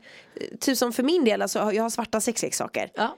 typ 0.60 0.78
som 0.78 0.92
för 0.92 1.02
min 1.02 1.24
del, 1.24 1.42
alltså, 1.42 1.72
jag 1.72 1.82
har 1.82 1.90
svarta 1.90 2.20
sexleksaker. 2.20 2.90
Ja. 2.94 3.16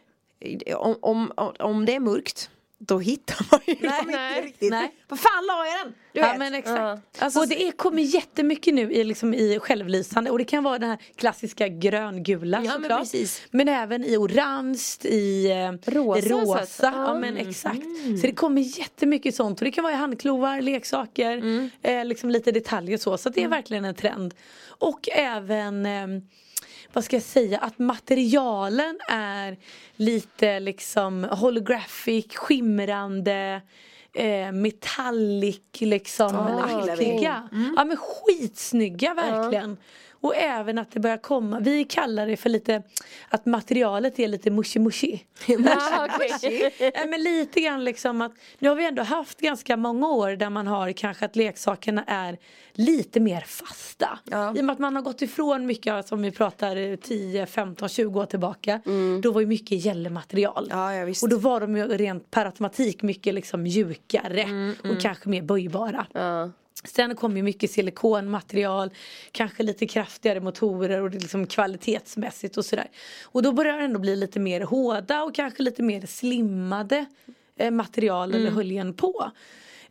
Om, 0.77 0.97
om, 1.03 1.33
om- 1.37 1.55
om 1.59 1.85
det 1.87 1.95
är 1.95 2.01
mörkt, 2.01 2.51
då 2.87 2.99
hittar 2.99 3.47
man 3.51 3.61
ju 3.67 3.75
dem 3.75 3.95
inte 4.01 4.13
nej, 4.17 4.43
riktigt. 4.43 4.71
nej. 4.71 4.95
Vad 5.09 5.21
fan 5.21 5.47
la 5.47 5.67
jag 5.67 5.87
den? 5.87 5.95
Du 6.13 6.21
ja 6.21 6.29
vet. 6.29 6.39
men 6.39 6.55
exakt. 6.55 6.79
Ja. 6.81 6.99
Alltså, 7.19 7.41
och 7.41 7.49
det 7.49 7.63
är, 7.69 7.73
kommer 7.73 8.03
jättemycket 8.03 8.75
nu 8.75 8.93
i, 8.93 9.05
liksom, 9.05 9.35
i 9.35 9.59
självlysande 9.59 10.31
och 10.31 10.39
det 10.39 10.45
kan 10.45 10.65
vara 10.65 10.79
den 10.79 10.91
här 10.91 10.99
klassiska 11.17 11.69
gröngula 11.69 12.57
Ja, 12.65 12.73
men 12.73 12.83
såklart. 12.83 13.01
precis. 13.01 13.43
Men 13.51 13.69
även 13.69 14.05
i 14.05 14.17
orange, 14.17 14.79
i 15.05 15.51
eh, 15.51 15.91
Rosa, 15.91 16.19
i 16.27 16.31
rosa. 16.31 16.67
så 16.67 16.87
att- 16.87 16.95
Ja 16.95 17.15
men 17.19 17.37
exakt. 17.37 17.83
Så 18.21 18.27
det 18.27 18.33
kommer 18.35 18.63
jättemycket 18.79 19.35
sånt 19.35 19.59
och 19.61 19.65
det 19.65 19.71
kan 19.73 19.85
vara 19.85 19.95
i 19.95 19.97
handklovar, 19.97 20.61
leksaker, 20.61 21.43
eh, 21.83 22.05
liksom 22.05 22.31
lite 22.31 22.53
detaljer 22.53 22.99
så. 22.99 23.19
Så 23.19 23.29
det 23.29 23.43
är 23.43 23.49
verkligen 23.49 23.85
en 23.85 23.95
trend. 23.95 24.35
Och 24.67 25.09
även 25.13 25.87
eh, 25.87 26.07
vad 26.95 27.05
ska 27.05 27.17
jag 27.17 27.23
säga, 27.23 27.59
att 27.59 27.79
materialen 27.79 28.99
är 29.09 29.57
lite 29.97 30.61
liksom 30.61 31.25
holographic, 31.25 32.37
skimrande 32.37 33.63
eh, 34.15 34.53
metallic 34.53 35.61
liksom 35.79 36.37
Ah, 36.37 36.69
gillar 36.81 36.97
vi. 36.97 37.13
aktiga. 37.13 37.49
Ja 37.77 37.85
men 37.85 37.97
skitsnygga 37.97 39.15
verkligen. 39.15 39.77
Och 40.25 40.37
även 40.37 40.79
att 40.79 40.91
det 40.91 41.01
börjar 41.01 41.17
komma, 41.17 41.61
vi 41.61 41.85
kallar 41.85 42.27
det 42.27 42.37
för 42.37 42.51
lite 42.51 42.83
att 43.29 43.47
materialet 43.47 44.19
är 44.19 44.29
lite 44.29 44.51
mushy 44.51 44.81
mushy. 44.81 45.19
Okej. 45.49 46.75
Nej, 46.81 47.09
men 47.09 47.23
lite 47.23 47.61
grann 47.61 47.85
liksom 47.85 48.21
att 48.21 48.33
nu 48.59 48.69
har 48.69 48.77
vi 48.77 48.87
ändå 48.87 49.03
haft 49.03 49.41
ganska 49.41 49.77
många 49.77 50.09
år 50.09 50.31
där 50.31 50.51
man 50.51 50.67
har 50.67 50.93
kanske 50.93 51.25
att 51.25 51.37
leksakerna 51.37 52.05
är 52.07 52.39
lite 52.73 53.21
mer 53.21 53.41
fasta. 53.41 54.19
Ja. 54.25 54.57
I 54.57 54.61
och 54.61 54.65
med 54.65 54.73
att 54.73 54.79
man 54.79 54.97
har 54.97 55.03
gått 55.03 55.23
ifrån 55.23 55.67
mycket 55.67 56.09
som 56.09 56.23
vi 56.23 56.31
pratar 56.31 56.77
eh, 56.77 56.97
10, 56.97 57.47
15, 57.47 57.89
20 57.89 58.21
år 58.21 58.27
tillbaka. 58.27 58.81
Då 59.23 59.33
var 59.33 59.41
ju 59.41 59.47
mycket 59.47 59.85
gällematerial. 59.85 60.67
Ja, 60.71 60.95
ja, 60.95 61.15
och 61.23 61.29
då 61.29 61.37
var 61.37 61.61
de 61.61 61.77
ju 61.77 61.89
rent 61.89 62.31
per 62.31 62.47
automatik 62.47 63.03
mycket 63.03 63.35
liksom 63.35 63.63
mjukare 63.63 64.47
och 64.91 65.01
kanske 65.01 65.29
mer 65.29 65.43
böjbara. 65.43 66.07
Sen 66.85 67.17
kommer 67.17 67.37
ju 67.37 67.43
mycket 67.43 67.71
silikonmaterial, 67.71 68.91
kanske 69.33 69.63
lite 69.63 69.87
kraftigare 69.87 70.41
motorer 70.41 71.03
och 71.03 71.11
liksom 71.11 71.47
kvalitetsmässigt 71.47 72.57
och 72.57 72.65
sådär. 72.65 72.91
Och 73.25 73.43
då 73.43 73.53
börjar 73.53 73.79
det 73.79 73.85
ändå 73.85 73.99
bli 73.99 74.17
lite 74.17 74.41
mer 74.41 74.61
hårda 74.61 75.23
och 75.23 75.35
kanske 75.35 75.63
lite 75.63 75.83
mer 75.83 76.07
slimmade 76.07 77.07
eh, 77.57 77.71
material 77.71 78.35
eller 78.35 78.51
höljen 78.51 78.95
på. 78.95 79.31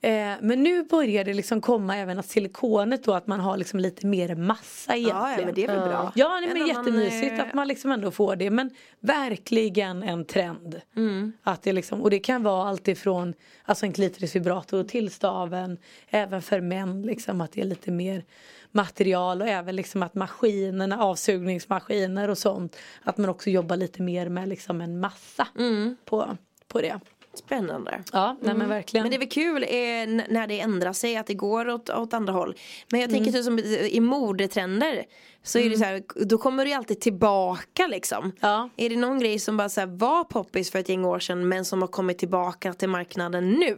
Eh, 0.04 0.34
men 0.42 0.64
nu 0.64 0.84
börjar 0.84 1.24
det 1.24 1.34
liksom 1.34 1.62
komma 1.62 1.98
även 1.98 2.20
att 2.20 2.26
silikonet 2.26 3.04
då 3.04 3.14
att 3.14 3.28
man 3.28 3.40
har 3.40 3.58
liksom 3.58 3.80
lite 3.80 4.08
mer 4.08 4.36
massa 4.36 4.96
egentligen. 4.96 5.22
ja, 5.22 5.36
ja, 5.40 5.46
men 5.46 5.56
det 5.56 5.64
är 5.64 5.68
väl 5.68 5.90
bra. 5.90 6.12
Ja, 6.16 6.40
nej, 6.40 6.50
En 6.52 6.58
men 6.58 6.68
jättemysigt 6.68 7.34
eh, 7.40 7.48
att 7.48 7.54
man 7.54 7.68
liksom 7.68 7.92
ändå 7.92 8.12
får 8.12 8.36
det. 8.36 8.50
Men 8.50 8.70
verkligen 9.00 10.04
en 10.04 10.26
trend. 10.26 10.82
Mm. 10.96 11.34
Att 11.44 11.62
det 11.64 11.74
liksom, 11.74 12.02
och 12.02 12.10
det 12.10 12.20
kan 12.20 12.44
vara 12.44 12.70
allt 12.70 12.88
ifrån 12.88 13.34
alltså 13.66 13.86
en 13.86 13.94
klitorisvibrator 13.94 14.84
till 14.84 15.12
staven. 15.12 15.78
Även 16.10 16.42
för 16.42 16.62
män 16.62 17.02
liksom 17.02 17.42
att 17.42 17.52
det 17.52 17.62
är 17.62 17.66
lite 17.66 17.92
mer 17.92 18.24
material 18.72 19.42
och 19.42 19.48
även 19.48 19.76
liksom 19.76 20.04
att 20.04 20.16
maskinerna, 20.16 21.04
avsugningsmaskiner 21.04 22.30
och 22.30 22.38
sånt. 22.38 22.78
Att 23.04 23.18
man 23.18 23.30
också 23.30 23.50
jobbar 23.50 23.78
lite 23.78 24.02
mer 24.02 24.30
med 24.30 24.50
liksom 24.50 24.82
en 24.82 25.00
massa 25.00 25.48
Mm. 25.60 25.96
på, 26.06 26.38
på 26.68 26.82
det. 26.82 27.00
Spännande. 27.34 28.04
Ja, 28.14 28.38
nej 28.42 28.54
men 28.56 28.70
verkligen. 28.70 29.04
Men 29.04 29.10
det 29.12 29.18
är 29.18 29.20
väl 29.20 29.30
kul 29.30 29.64
eh, 29.64 30.26
när 30.34 30.48
det 30.48 30.60
ändrar 30.60 30.94
sig 30.94 31.18
att 31.18 31.28
det 31.28 31.34
går 31.34 31.70
åt, 31.70 31.90
åt 31.90 32.14
andra 32.14 32.34
håll. 32.34 32.56
Men 32.92 33.02
jag 33.02 33.10
tänker 33.10 33.32
typ 33.32 33.44
som 33.44 33.60
i 33.60 34.00
modetrender 34.00 35.04
så 35.46 35.60
är 35.60 35.70
det 35.70 35.78
så 35.78 35.84
här, 35.84 36.04
då 36.26 36.38
kommer 36.38 36.66
det 36.66 36.74
alltid 36.74 37.00
tillbaka 37.00 37.88
liksom. 37.88 38.32
Ja. 38.40 38.70
Är 38.78 38.90
det 38.90 38.96
någon 38.96 39.20
grej 39.20 39.40
som 39.40 39.58
bara 39.58 39.70
så 39.70 39.80
här 39.80 39.88
var 39.88 40.24
poppis 40.24 40.72
för 40.72 40.80
ett 40.80 40.90
gäng 40.90 41.06
år 41.06 41.20
sedan 41.20 41.48
men 41.48 41.66
som 41.66 41.82
har 41.82 41.88
kommit 41.88 42.18
tillbaka 42.18 42.74
till 42.74 42.90
marknaden 42.90 43.50
nu? 43.52 43.78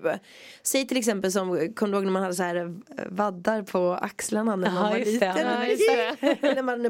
Säg 0.64 0.88
till 0.88 0.98
exempel 0.98 1.32
som, 1.32 1.74
kommer 1.76 1.92
du 1.92 1.98
ihåg 1.98 2.06
när 2.06 2.12
man 2.12 2.22
hade 2.22 2.36
så 2.36 2.44
här 2.44 2.56
eh, 2.56 2.72
vaddar 3.10 3.62
på 3.62 3.98
axlarna 4.02 4.56
när 4.56 4.72
man 4.72 4.84
Ja, 4.86 4.90
var 4.90 4.98
liten? 5.00 5.28
Ja, 5.28 5.36
när 6.42 6.64
man 6.64 6.74
hade 6.74 6.84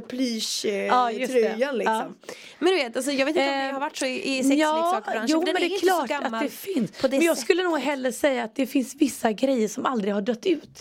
Ja, 0.87 1.11
just 1.11 1.33
det. 1.33 1.39
plyschtröjan 1.39 1.77
liksom. 1.77 2.15
Men 2.59 2.69
du 2.69 2.75
vet, 2.75 2.95
alltså, 2.95 3.11
jag 3.11 3.25
vet 3.25 3.35
inte 3.35 3.49
om 3.51 3.57
det 3.67 3.73
har 3.73 3.79
varit 3.79 3.97
så 3.97 4.05
i, 4.05 4.37
i 4.39 4.43
sexleksakbranschen. 4.43 5.25
jo 5.27 5.43
men 5.45 5.55
det 5.55 5.65
är 5.65 5.79
klart 5.79 6.11
att 6.33 6.41
det 6.41 6.49
finns. 6.49 6.91
på 6.91 7.07
det 7.07 7.17
Men 7.17 7.25
jag 7.25 7.35
sättet. 7.37 7.45
skulle 7.45 7.63
nog 7.63 7.79
hellre 7.79 8.11
säga 8.11 8.43
att 8.43 8.55
det 8.55 8.67
finns 8.67 8.95
vissa 8.95 9.31
grejer 9.31 9.67
som 9.67 9.85
aldrig 9.85 10.13
har 10.13 10.21
dött 10.21 10.45
ut. 10.45 10.77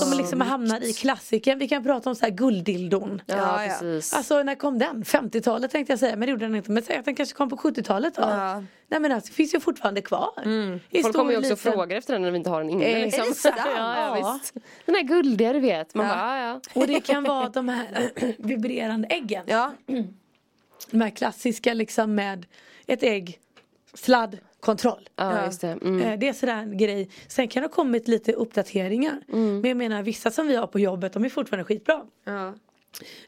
Som 0.00 0.18
liksom 0.18 0.40
hamnar 0.40 0.84
i 0.84 0.92
klassiken. 0.92 1.58
Vi 1.58 1.68
kan 1.68 1.84
prata 1.84 2.10
om 2.10 2.16
så 2.16 2.24
här 2.24 2.32
gulddildon. 2.32 3.22
Ja, 3.26 3.36
Ja, 3.36 3.64
ja. 3.64 3.68
precis. 3.80 4.12
Alltså 4.14 4.42
när 4.42 4.54
kom 4.54 4.78
den? 4.78 5.04
50-talet 5.04 5.70
tänkte 5.70 5.92
jag 5.92 6.00
säga 6.00 6.16
men 6.16 6.20
det 6.26 6.30
gjorde 6.30 6.44
den 6.44 6.54
inte. 6.54 6.70
Men 6.70 6.82
säg 6.82 6.96
att 6.96 7.04
den 7.04 7.14
kanske 7.14 7.34
kom 7.34 7.48
på 7.50 7.56
70-talet 7.56 8.14
då. 8.14 8.22
Ja. 8.22 8.62
Nej 8.88 9.00
men 9.00 9.12
alltså, 9.12 9.28
det 9.28 9.34
finns 9.34 9.54
ju 9.54 9.60
fortfarande 9.60 10.02
kvar. 10.02 10.30
I 10.90 11.02
Folk 11.02 11.14
kommer 11.16 11.30
ju 11.30 11.36
också 11.38 11.50
liten- 11.50 11.72
frågar 11.72 11.96
efter 11.96 12.12
den 12.12 12.22
när 12.22 12.30
vi 12.30 12.36
inte 12.38 12.50
har 12.50 12.60
den 12.60 12.70
inne. 12.70 12.84
Eh, 12.84 12.98
liksom. 13.04 13.22
är 13.24 13.28
det 13.28 13.34
sant? 13.34 13.54
ja, 13.64 13.72
ja, 13.76 14.18
Ja. 14.18 14.38
visst. 14.42 14.54
Den 14.86 14.94
här 14.94 15.02
guldiga 15.02 15.52
du 15.52 15.60
vet. 15.60 15.94
Man 15.94 16.06
bara, 16.08 16.38
ja, 16.38 16.60
ja. 16.74 16.80
Och 16.80 16.86
det 16.86 17.00
kan 17.00 17.24
vara 17.24 17.48
de 17.48 17.68
här 17.68 18.10
vibrerande 18.38 19.08
äggen. 19.08 19.44
Ja, 19.46 19.72
De 20.90 21.00
här 21.00 21.10
klassiska 21.10 21.74
liksom 21.74 22.14
med 22.14 22.46
ett 22.86 23.02
ägg, 23.02 23.38
sladd, 23.94 24.38
kontroll. 24.60 25.08
Ja, 25.16 25.44
just 25.46 25.60
det. 25.60 25.68
Mm. 25.68 26.00
Eh, 26.00 26.18
Det 26.18 26.28
är 26.28 26.32
sådär 26.32 26.54
en 26.56 26.78
grej. 26.78 27.08
Sen 27.28 27.48
kan 27.48 27.62
det 27.62 27.68
ha 27.68 27.74
kommit 27.74 28.08
lite 28.08 28.32
uppdateringar. 28.32 29.20
Mm. 29.32 29.60
Men 29.60 29.68
jag 29.68 29.76
menar 29.76 30.02
vissa 30.02 30.30
som 30.30 30.46
vi 30.46 30.56
har 30.56 30.66
på 30.66 30.78
jobbet 30.80 31.12
de 31.12 31.24
är 31.24 31.28
fortfarande 31.28 31.64
skitbra. 31.64 32.02
ja. 32.24 32.54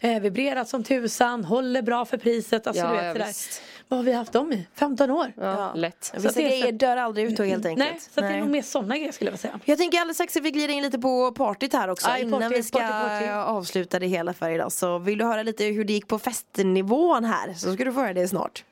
Eh, 0.01 0.21
vibrerat 0.21 0.69
som 0.69 0.85
tusan, 0.85 1.45
håller 1.45 1.83
bra 1.83 2.05
för 2.05 2.19
priset. 2.19 2.67
Alltså, 2.67 2.83
Ja, 2.83 2.89
du 2.91 2.97
vet, 2.97 3.05
ja, 3.07 3.13
sådär. 3.13 3.27
visst. 3.27 3.63
Vad 3.89 3.99
har 3.99 4.05
vi 4.05 4.13
haft 4.13 4.33
dem 4.33 4.53
i? 4.53 4.67
15 4.75 5.11
år? 5.11 5.33
Ja, 5.37 5.73
lätt. 5.75 6.05
Så 6.05 6.21
Vissa 6.21 6.41
det 6.41 6.49
grejer 6.49 6.73
dör 6.73 6.97
aldrig 6.97 7.27
ut 7.33 7.39
helt 7.39 7.67
enkelt. 7.67 7.91
Nej, 7.91 8.01
så 8.15 8.21
att 8.21 8.29
det 8.29 8.35
är 8.35 8.41
nog 8.41 8.49
mer 8.49 8.63
sådana 8.63 8.97
grejer 8.97 9.13
skulle 9.13 9.29
jag 9.29 9.33
vilja 9.33 9.43
säga. 9.43 9.61
Jag 9.65 9.79
tänker 9.79 9.99
alldeles 10.01 10.17
strax 10.17 10.37
att 10.37 10.43
vi 10.43 10.51
glider 10.51 10.75
in 10.75 10.83
lite 10.83 10.99
på 10.99 11.33
partyt 11.33 11.73
här 11.73 11.89
också 11.89 12.11
i 12.19 12.21
innan 12.21 12.41
party, 12.41 12.55
vi 12.55 12.63
ska 12.63 12.79
party, 12.79 13.27
party. 13.27 13.29
avsluta 13.31 13.99
det 13.99 14.07
hela 14.07 14.33
för 14.33 14.51
idag. 14.51 14.73
Så 14.73 14.99
vill 14.99 15.19
du 15.19 15.25
höra 15.25 15.43
lite 15.43 15.65
hur 15.65 15.85
det 15.85 15.93
gick 15.93 16.09
på 16.09 16.19
festnivån 16.19 17.25
här 17.25 17.55
så 17.55 17.75
ska 17.75 17.85
du 17.85 17.93
få 17.93 18.01
höra 18.01 18.15
det 18.15 18.29
snart. 18.29 18.65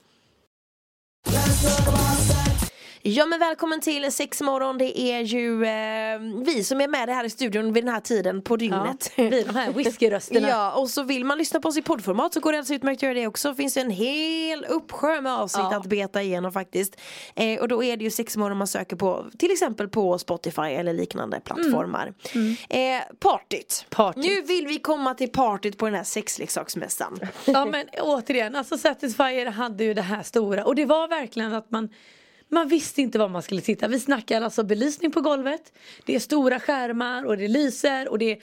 Ja 3.06 3.26
men 3.26 3.38
välkommen 3.40 3.80
till 3.80 4.12
sex 4.12 4.40
morgon. 4.40 4.78
Det 4.78 5.00
är 5.00 5.20
ju 5.20 5.64
eh, 5.64 6.44
vi 6.46 6.64
som 6.64 6.80
är 6.80 6.88
med 6.88 7.08
här 7.08 7.24
i 7.24 7.30
studion 7.30 7.72
vid 7.72 7.84
den 7.84 7.94
här 7.94 8.00
tiden 8.00 8.42
på 8.42 8.54
Ja, 8.54 8.56
dygnet. 8.58 9.12
vi 9.16 9.42
de 9.42 9.54
här 9.54 9.72
whiskyrösterna. 9.72 10.48
Ja, 10.54 10.72
och 10.72 10.90
så 10.90 11.02
vill 11.02 11.24
man 11.24 11.38
lyssna 11.38 11.60
på 11.60 11.68
oss 11.68 11.76
i 11.76 11.82
poddformat 11.82 12.34
så 12.34 12.40
går 12.40 12.52
det 12.52 12.58
alldeles 12.58 12.70
utmärkt 12.76 12.98
att 12.98 13.02
göra 13.02 13.14
det 13.14 13.26
också. 13.26 13.54
Finns 13.54 13.74
det 13.74 13.80
en 13.80 13.90
hel 13.90 14.64
uppsjö 14.64 15.20
med 15.20 15.32
avsnitt 15.32 15.66
Ja. 15.70 15.76
att 15.76 15.86
beta 15.86 16.22
igenom 16.22 16.52
faktiskt. 16.52 17.00
Eh, 17.34 17.60
och 17.60 17.68
då 17.68 17.84
är 17.84 17.96
det 17.96 18.04
ju 18.04 18.10
sex 18.10 18.36
morgon 18.36 18.58
man 18.58 18.66
söker 18.66 18.96
på 18.96 19.24
till 19.38 19.50
exempel 19.52 19.88
på 19.88 20.18
Spotify 20.18 20.62
eller 20.62 20.92
liknande 20.92 21.40
plattformar. 21.40 22.14
Eh, 22.68 23.02
partyt. 23.18 23.86
Partyt. 23.90 24.24
Nu 24.24 24.42
vill 24.42 24.66
vi 24.66 24.78
komma 24.78 25.14
till 25.14 25.32
partyt 25.32 25.78
på 25.78 25.86
den 25.86 25.94
här 25.94 26.04
sexleksaksmässan. 26.04 27.18
Ja 27.44 27.64
men 27.64 27.86
återigen, 28.00 28.56
alltså 28.56 28.78
Satisfyer 28.78 29.46
hade 29.46 29.84
ju 29.84 29.94
det 29.94 30.02
här 30.02 30.22
stora 30.22 30.64
och 30.64 30.74
det 30.74 30.84
var 30.84 31.08
verkligen 31.08 31.54
att 31.54 31.70
man 31.70 31.88
man 32.54 32.68
visste 32.68 33.02
inte 33.02 33.18
var 33.18 33.28
man 33.28 33.42
skulle 33.42 33.60
titta. 33.60 33.88
Vi 33.88 34.00
snackar 34.00 34.42
alltså 34.42 34.62
belysning 34.62 35.12
på 35.12 35.20
golvet. 35.20 35.72
Det 36.04 36.14
är 36.14 36.20
stora 36.20 36.60
skärmar 36.60 37.24
och 37.24 37.36
det 37.36 37.48
lyser 37.48 38.08
och 38.08 38.18
det 38.18 38.40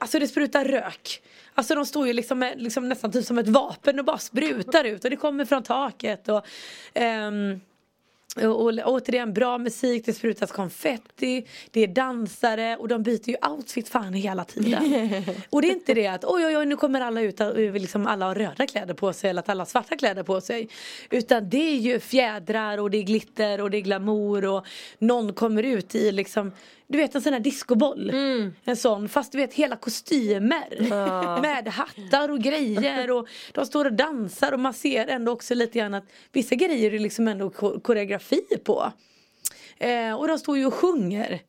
Alltså 0.00 0.18
det 0.18 0.28
sprutar 0.28 0.64
rök. 0.64 1.22
Alltså 1.54 1.74
de 1.74 1.86
står 1.86 2.06
ju 2.06 2.12
liksom, 2.12 2.38
med, 2.38 2.62
liksom 2.62 2.88
nästan 2.88 3.12
typ 3.12 3.24
som 3.24 3.38
ett 3.38 3.48
vapen 3.48 3.98
och 3.98 4.04
bara 4.04 4.18
sprutar 4.18 4.84
ut 4.84 5.04
och 5.04 5.10
det 5.10 5.16
kommer 5.16 5.44
från 5.44 5.62
taket 5.62 6.28
och 6.28 6.46
um, 6.94 7.60
och, 8.36 8.66
och 8.66 8.72
återigen 8.84 9.32
bra 9.32 9.58
musik, 9.58 10.06
det 10.06 10.12
sprutas 10.12 10.52
konfetti, 10.52 11.46
det 11.70 11.80
är 11.80 11.86
dansare 11.86 12.76
och 12.76 12.88
de 12.88 13.02
byter 13.02 13.28
ju 13.28 13.36
outfit 13.50 13.88
fan 13.88 14.14
hela 14.14 14.44
tiden. 14.44 14.82
och 15.50 15.62
det 15.62 15.68
är 15.68 15.72
inte 15.72 15.94
det 15.94 16.06
att 16.06 16.24
oj 16.24 16.46
oj 16.46 16.56
oj 16.56 16.66
nu 16.66 16.76
kommer 16.76 17.00
alla 17.00 17.20
ut 17.20 17.40
och 17.40 17.58
liksom 17.58 18.06
alla 18.06 18.26
har 18.26 18.34
röda 18.34 18.66
kläder 18.66 18.94
på 18.94 19.12
sig 19.12 19.30
eller 19.30 19.40
att 19.40 19.48
alla 19.48 19.60
har 19.60 19.66
svarta 19.66 19.96
kläder 19.96 20.22
på 20.22 20.40
sig. 20.40 20.68
Utan 21.10 21.48
det 21.48 21.72
är 21.72 21.76
ju 21.76 22.00
fjädrar 22.00 22.78
och 22.78 22.90
det 22.90 22.98
är 22.98 23.02
glitter 23.02 23.60
och 23.60 23.70
det 23.70 23.76
är 23.76 23.82
glamour 23.82 24.44
och 24.44 24.66
någon 24.98 25.32
kommer 25.32 25.62
ut 25.62 25.94
i 25.94 26.12
liksom 26.12 26.52
du 26.86 26.98
vet 26.98 27.14
en 27.14 27.22
sån 27.22 27.32
här 27.32 27.40
discoboll. 27.40 28.10
En 28.64 28.76
sån 28.76 29.08
fast 29.08 29.32
du 29.32 29.38
vet 29.38 29.54
hela 29.54 29.76
kostymer. 29.76 30.90
Med 31.42 31.68
hattar 31.68 32.28
och 32.28 32.38
grejer 32.40 33.10
och 33.10 33.28
de 33.52 33.66
står 33.66 33.84
och 33.84 33.92
dansar 33.92 34.52
och 34.52 34.60
man 34.60 34.74
ser 34.74 35.06
ändå 35.06 35.32
också 35.32 35.54
lite 35.54 35.78
grann 35.78 35.94
att 35.94 36.04
vissa 36.32 36.54
grejer 36.54 36.94
är 36.94 36.98
liksom 36.98 37.28
ändå 37.28 37.50
ko- 37.50 37.80
koreografi 37.80 38.42
på. 38.64 38.92
Eh, 39.78 40.14
och 40.14 40.28
de 40.28 40.38
står 40.38 40.58
ju 40.58 40.66
och 40.66 40.74
sjunger. 40.74 41.40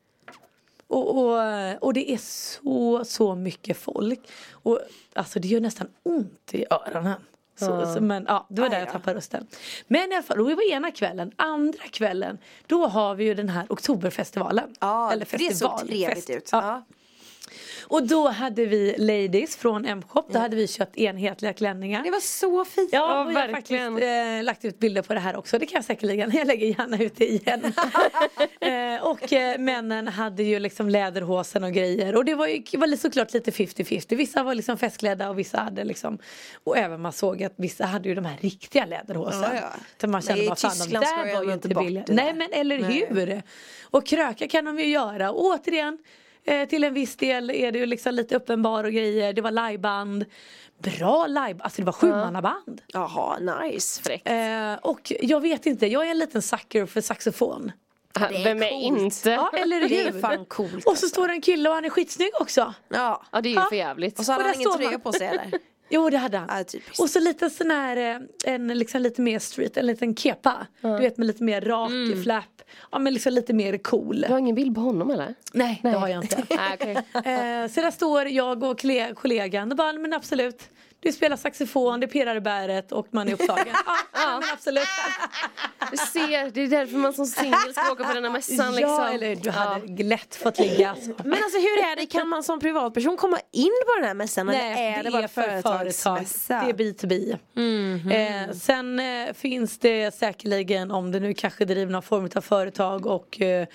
Och, 0.88 1.18
och, 1.18 1.40
och 1.84 1.94
det 1.94 2.12
är 2.12 2.18
så, 2.18 3.06
så 3.06 3.36
mycket 3.36 3.78
folk. 3.78 4.20
Och 4.52 4.80
alltså 5.14 5.40
det 5.40 5.48
gör 5.48 5.60
nästan 5.60 5.88
ont 6.04 6.50
i 6.54 6.66
öronen. 6.70 7.22
Så, 7.56 7.94
så, 7.94 8.02
men 8.02 8.26
ja, 8.28 8.46
det 8.50 8.62
var 8.62 8.70
där 8.70 8.80
jag 8.80 8.90
tappade 8.92 9.18
rösten. 9.18 9.48
Men 9.88 10.12
i 10.12 10.16
alla 10.16 10.24
fall, 10.24 10.38
det 10.38 10.56
var 10.56 10.72
ena 10.72 10.92
kvällen. 10.92 11.32
Andra 11.36 11.84
kvällen, 11.92 12.38
då 12.68 12.88
har 12.88 13.16
vi 13.16 13.24
ju 13.24 13.34
den 13.34 13.50
här 13.50 13.66
Oktoberfestivalen. 13.70 14.76
Ja, 14.80 15.12
Eller 15.12 15.26
för 15.26 15.38
det 15.38 15.44
såg 15.44 15.50
festival, 15.50 15.80
trevligt 15.88 16.16
fest. 16.16 16.30
ut. 16.30 16.50
Ja. 16.52 16.84
Och 17.88 18.08
då 18.08 18.28
hade 18.28 18.66
vi 18.66 18.96
ladies 18.98 19.56
från 19.56 19.86
M-shop, 19.86 20.24
då 20.30 20.40
hade 20.40 20.56
vi 20.56 20.68
köpt 20.68 20.98
enhetliga 20.98 21.54
klänningar. 21.54 22.04
Det 22.04 22.12
var 22.12 22.20
så 22.20 22.66
fint. 22.66 22.90
Ja, 22.92 23.06
Ja, 23.06 23.26
och 23.26 23.34
jag 23.34 23.40
har 23.40 23.50
faktiskt 23.50 24.04
eh, 24.04 24.44
lagt 24.44 24.66
ut 24.66 24.80
bilder 24.80 25.02
på 25.02 25.14
det 25.14 25.20
här 25.20 25.36
också. 25.36 25.60
Det 25.60 25.66
kan 25.66 25.78
jag 25.78 25.86
säkerligen. 25.86 26.32
Jag 26.36 26.48
lägger 26.48 26.68
gärna 26.68 26.98
ut 26.98 27.16
det 27.18 27.28
igen. 27.32 27.64
eh, 28.60 29.08
och 29.08 29.34
eh, 29.34 29.58
männen 29.60 30.08
hade 30.08 30.44
ju 30.44 30.60
liksom 30.60 30.90
läderhosen 30.90 31.64
och 31.64 31.72
grejer. 31.72 32.16
Och 32.16 32.26
det 32.26 32.36
var 32.36 32.48
ju 32.48 32.64
var 32.74 32.96
såklart 32.96 33.34
lite 33.34 33.52
50-50. 33.52 34.16
Vissa 34.16 34.44
var 34.44 34.56
liksom 34.56 34.78
festklädda 34.78 35.30
och 35.30 35.40
vissa 35.40 35.58
hade 35.58 35.84
liksom. 35.84 36.18
Och 36.64 36.78
även 36.78 37.02
man 37.02 37.14
såg 37.14 37.44
att 37.44 37.54
vissa 37.56 37.86
hade 37.86 38.10
ju 38.10 38.16
de 38.16 38.26
här 38.26 38.38
riktiga 38.42 38.86
läderhosen. 38.86 39.42
Ja, 39.42 39.56
ja. 39.56 39.74
Så 40.02 40.08
man 40.08 40.22
kände 40.22 40.46
bara 40.46 40.56
fan 40.56 40.72
de 40.72 40.78
Tyskland 40.78 41.06
ska 41.06 41.16
där 41.18 41.34
var 41.34 41.44
ju 41.44 41.54
inte 41.54 41.68
billiga. 41.68 42.04
Nej 42.08 42.34
men 42.34 42.54
eller 42.54 42.80
Nej. 42.80 43.08
hur. 43.10 43.42
Och 43.84 44.06
kröka 44.06 44.48
kan 44.48 44.66
de 44.66 44.80
ju 44.80 44.86
göra. 44.86 45.32
Och 45.32 45.46
återigen. 45.46 45.98
Eh, 46.46 46.68
till 46.68 46.84
en 46.84 46.94
viss 46.94 47.16
del 47.16 47.50
är 47.52 47.72
det 47.72 47.80
ju 47.80 47.86
liksom 47.86 48.14
lite 48.14 48.36
uppenbar 48.36 48.84
och 48.84 48.92
grejer. 48.92 49.34
Det 49.34 49.42
var 49.42 49.52
liveband. 49.70 50.26
Bra 50.78 51.28
live, 51.28 51.56
alltså 51.60 51.82
det 51.82 51.86
var 51.86 51.94
sjumannaband. 51.94 52.82
Jaha, 52.88 53.40
nice. 53.40 54.02
Fräckt. 54.04 54.28
Eh, 54.30 54.74
och 54.82 55.12
jag 55.22 55.42
vet 55.42 55.66
inte, 55.66 55.88
jag 55.88 56.06
är 56.08 56.12
en 56.12 56.18
liten 56.20 56.42
sucker 56.42 56.86
för 56.86 57.02
saxofon. 57.02 57.72
är 58.20 58.44
Vem 58.44 58.64
är 58.64 58.70
coolt. 58.70 59.02
inte? 59.02 59.30
Ja, 59.30 59.52
eller 59.58 59.82
hur? 59.82 59.90
Det 59.90 60.02
är 60.02 60.20
fan 60.22 60.46
coolt. 60.46 60.86
Och 60.86 60.98
så 60.98 61.08
står 61.08 61.28
det 61.28 61.34
en 61.34 61.42
kille 61.42 61.70
och 61.70 61.76
han 61.76 61.86
är 61.86 61.90
skitsnygg 61.90 62.32
också. 62.42 62.74
Ja. 62.90 63.24
Ja 63.32 63.42
det 63.42 63.50
är 63.50 63.52
ju 63.52 63.56
Ja. 63.60 63.66
för 63.70 63.76
jävligt. 63.76 64.20
Och 64.20 64.26
så 64.26 64.32
hade 64.32 64.44
Och 64.44 64.50
han 64.50 64.62
ingen 64.62 64.78
tröja 64.78 65.00
på 65.00 65.12
sig 65.14 65.28
eller? 65.28 65.52
Jo 65.90 66.10
det 66.10 66.18
hade 66.18 66.38
han. 66.38 66.66
Typiskt. 66.66 67.00
och 67.00 67.10
så 67.10 67.20
lite 67.20 67.50
sån 67.50 67.72
här, 67.72 67.98
eh, 67.98 68.54
en 68.54 68.68
liksom 68.68 69.02
lite 69.02 69.22
mer 69.22 69.40
street, 69.40 69.78
en 69.78 69.86
liten 69.86 70.16
kepa. 70.16 70.68
Du 70.82 70.98
vet 70.98 71.18
med 71.18 71.28
lite 71.28 71.44
mer 71.44 71.62
rak 71.62 71.90
Mm. 71.92 72.24
flap. 72.24 72.62
Ja 72.92 73.00
men 73.00 73.14
liksom 73.14 73.34
lite 73.34 73.54
mer 73.54 73.78
cool. 73.78 74.22
Du 74.28 74.32
har 74.34 74.40
ingen 74.40 74.56
bild 74.56 74.76
på 74.76 74.82
honom 74.82 75.12
eller? 75.12 75.36
Nej, 75.54 75.80
det 75.84 75.90
har 75.90 76.08
jag 76.08 76.24
inte. 76.24 76.44
Nej. 76.56 76.96
Eh, 77.14 77.68
så 77.72 77.82
där 77.82 77.92
står 77.92 78.28
jag 78.28 78.64
och 78.64 78.80
kolle- 78.80 79.14
kollegan 79.14 79.72
och 79.72 79.78
bara, 79.78 79.94
men 79.94 80.14
absolut. 80.14 80.70
Du 81.00 81.12
spelar 81.12 81.38
saxofon, 81.38 82.00
det 82.00 82.08
pirrar 82.08 82.36
i 82.36 82.42
bäret 82.42 82.92
och 82.92 83.08
man 83.12 83.28
är 83.28 83.34
upptagen. 83.34 83.66
ja, 83.86 83.96
ja, 84.14 84.40
men 84.40 84.50
absolut. 84.54 84.84
Du 86.14 86.20
ser, 86.20 86.50
det 86.52 86.62
är 86.62 86.68
därför 86.68 86.98
man 86.98 87.14
som 87.14 87.26
singel 87.26 87.58
ska 87.74 87.92
åka 87.92 88.04
på 88.04 88.14
den 88.14 88.24
här 88.24 88.32
mässan 88.32 88.76
liksom. 88.76 88.92
Ja, 88.92 89.10
eller 89.10 89.36
du 89.36 89.50
hade 89.50 90.04
lätt 90.04 90.36
fått 90.36 90.60
ligga. 90.60 90.90
Alltså. 90.90 91.10
Men 91.24 91.34
alltså 91.34 91.58
hur 91.58 91.78
är 91.92 91.96
det, 91.96 92.06
kan 92.06 92.28
man 92.28 92.44
som 92.44 92.60
privatperson 92.60 93.18
komma 93.18 93.40
in 93.52 93.72
på 93.86 93.96
den 94.00 94.08
här 94.08 94.14
mässan 94.14 94.50
eller 94.50 94.98
är 95.00 95.04
det, 95.04 95.12
bara 95.12 95.28
för 95.28 95.42
företagsmässa? 95.62 96.64
Det 96.66 96.70
är 96.70 96.74
B2B. 96.94 97.38
Mhm. 97.56 98.12
eh, 98.12 98.56
sen 98.56 99.00
eh, 99.00 99.34
finns 99.34 99.80
det 99.80 100.16
säkerligen 100.16 100.92
om 100.92 101.12
det 101.12 101.20
nu 101.20 101.34
kanske 101.34 101.66
driver 101.66 101.92
någon 101.92 102.02
form 102.04 102.30
av 102.36 102.42
företag 102.42 103.06
och 103.06 103.42
eh, 103.42 103.68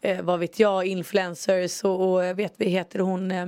eh, 0.00 0.22
vad 0.22 0.38
vet 0.40 0.58
jag 0.60 0.86
influencers 0.86 1.84
och, 1.84 2.12
och 2.12 2.24
jag 2.24 2.34
vet 2.34 2.54
vad 2.58 2.68
heter 2.68 2.98
hon 2.98 3.30
eh, 3.30 3.46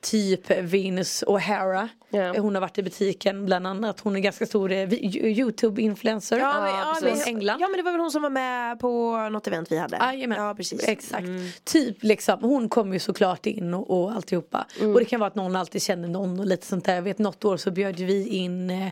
typ 0.00 0.50
Venus 0.60 1.24
O'Hara. 1.26 1.88
Ja. 2.10 2.34
Eh, 2.34 2.42
Hon 2.42 2.54
har 2.54 2.60
varit 2.60 2.78
i 2.78 2.82
butiken 2.82 3.46
bland 3.46 3.66
annat. 3.66 4.00
Hon 4.00 4.16
är 4.16 4.20
ganska 4.20 4.46
stor 4.46 4.72
eh, 4.72 4.86
vi- 4.86 4.96
Youtube-influencer. 5.40 6.38
Ja, 6.38 6.68
ja, 6.68 6.96
från 7.00 7.10
men, 7.18 7.28
England. 7.28 7.55
Ja 7.60 7.68
men 7.68 7.76
det 7.76 7.82
var 7.82 7.92
väl 7.92 8.00
hon 8.00 8.10
som 8.10 8.22
var 8.22 8.30
med 8.30 8.78
på 8.80 9.16
något 9.28 9.46
event 9.46 9.72
vi 9.72 9.78
hade. 9.78 9.96
Jajamän. 9.96 10.38
Ja 10.38 10.54
precis. 10.54 10.82
Mm. 10.82 10.92
Exakt. 10.92 11.64
Typ 11.64 12.02
liksom, 12.02 12.38
hon 12.42 12.68
kommer 12.68 12.92
ju 12.92 12.98
såklart 12.98 13.46
in 13.46 13.74
och, 13.74 13.90
och 13.90 14.12
alltihopa. 14.12 14.66
Mm. 14.80 14.92
Och 14.92 14.98
det 14.98 15.04
kan 15.04 15.20
vara 15.20 15.28
att 15.28 15.34
någon 15.34 15.56
alltid 15.56 15.82
känner 15.82 16.08
någon 16.08 16.40
och 16.40 16.46
lite 16.46 16.66
sånt 16.66 16.84
där. 16.84 16.94
Jag 16.94 17.02
vet 17.02 17.18
något 17.18 17.44
år 17.44 17.56
så 17.56 17.70
bjöd 17.70 17.96
vi 17.96 18.28
in 18.28 18.70
eh, 18.70 18.86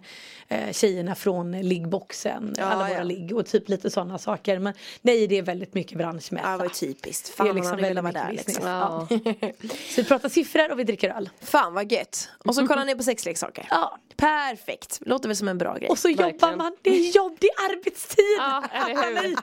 eh, 0.48 0.72
tjejerna 0.72 1.14
från 1.14 1.52
liggboxen. 1.52 2.54
Ja, 2.58 2.64
alla 2.64 2.84
våra 2.84 2.96
ja. 2.96 3.02
ligg 3.02 3.36
och 3.36 3.46
typ 3.46 3.68
lite 3.68 3.90
sådana 3.90 4.18
saker. 4.18 4.58
Men 4.58 4.72
nej 5.02 5.26
det 5.26 5.38
är 5.38 5.42
väldigt 5.42 5.74
mycket 5.74 5.98
branschmässa. 5.98 6.46
Ja 6.46 6.52
det 6.52 6.58
var 6.58 6.64
ju 6.64 6.70
typiskt. 6.70 7.26
Det 7.26 7.32
Fan 7.32 7.46
är 7.46 7.50
man 7.50 7.56
liksom 7.56 7.70
hade 7.70 7.88
velat 7.88 8.04
vara 8.04 8.12
där 8.12 8.32
liksom. 8.32 8.66
Ja. 8.66 9.06
Så 9.94 10.02
vi 10.02 10.04
pratar 10.04 10.28
siffror 10.28 10.72
och 10.72 10.78
vi 10.78 10.84
dricker 10.84 11.10
öl. 11.16 11.30
Fan 11.40 11.74
vad 11.74 11.92
gött. 11.92 12.28
Och 12.44 12.54
så 12.54 12.66
kollar 12.66 12.84
ni 12.84 12.94
på 12.94 13.02
sexleksaker. 13.02 13.66
Ja. 13.70 13.98
Perfekt. 14.16 14.98
Låter 15.00 15.28
väl 15.28 15.36
som 15.36 15.48
en 15.48 15.58
bra 15.58 15.76
grej. 15.76 15.88
Och 15.88 15.98
så 15.98 16.08
jobbar 16.08 16.24
Verkligen. 16.24 16.58
man, 16.58 16.76
det 16.82 16.90
är 16.90 17.16
jobb, 17.16 17.36
det 17.40 17.46
är 17.46 17.70
arbetstid! 17.70 18.38
Ja, 18.44 18.62
eller 18.88 19.22
hur? 19.22 19.36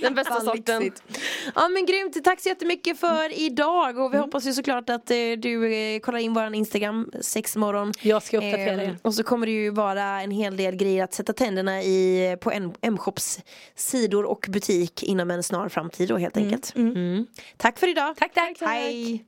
Den 0.00 0.14
bästa 0.14 0.34
Fan, 0.34 0.44
sorten. 0.44 0.82
lyxigt. 0.82 1.18
Ja 1.54 1.68
men 1.68 1.86
grymt, 1.86 2.24
tack 2.24 2.40
så 2.40 2.48
jättemycket 2.48 3.00
för 3.00 3.38
idag 3.40 3.98
och 3.98 4.14
vi 4.14 4.18
hoppas 4.18 4.46
ju 4.46 4.52
såklart 4.52 4.90
att 4.90 5.10
eh, 5.10 5.16
du 5.38 5.72
eh, 5.74 6.00
kollar 6.00 6.18
in 6.18 6.34
våran 6.34 6.54
Instagram 6.54 7.10
sexmorgon 7.20 7.92
Jag 8.02 8.22
ska 8.22 8.36
uppdatera 8.36 8.82
er. 8.82 8.98
Och 9.02 9.14
så 9.14 9.22
kommer 9.22 9.46
det 9.46 9.52
ju 9.52 9.70
vara 9.70 10.02
en 10.20 10.30
hel 10.30 10.56
del 10.56 10.76
grejer 10.76 11.04
att 11.04 11.14
sätta 11.14 11.32
tänderna 11.32 11.82
i 11.82 12.36
på 12.40 12.50
M- 12.50 12.72
M-shops 12.80 13.40
sidor 13.74 14.24
och 14.24 14.46
butik 14.48 15.02
inom 15.02 15.30
en 15.30 15.42
snar 15.42 15.68
framtid 15.68 16.08
då 16.08 16.16
helt 16.16 16.36
enkelt. 16.36 16.72
Mm. 16.76 17.26
Tack 17.56 17.78
för 17.78 17.88
idag. 17.88 18.16
Tack, 18.16 18.34
tack. 18.34 18.56
Hej. 18.60 19.24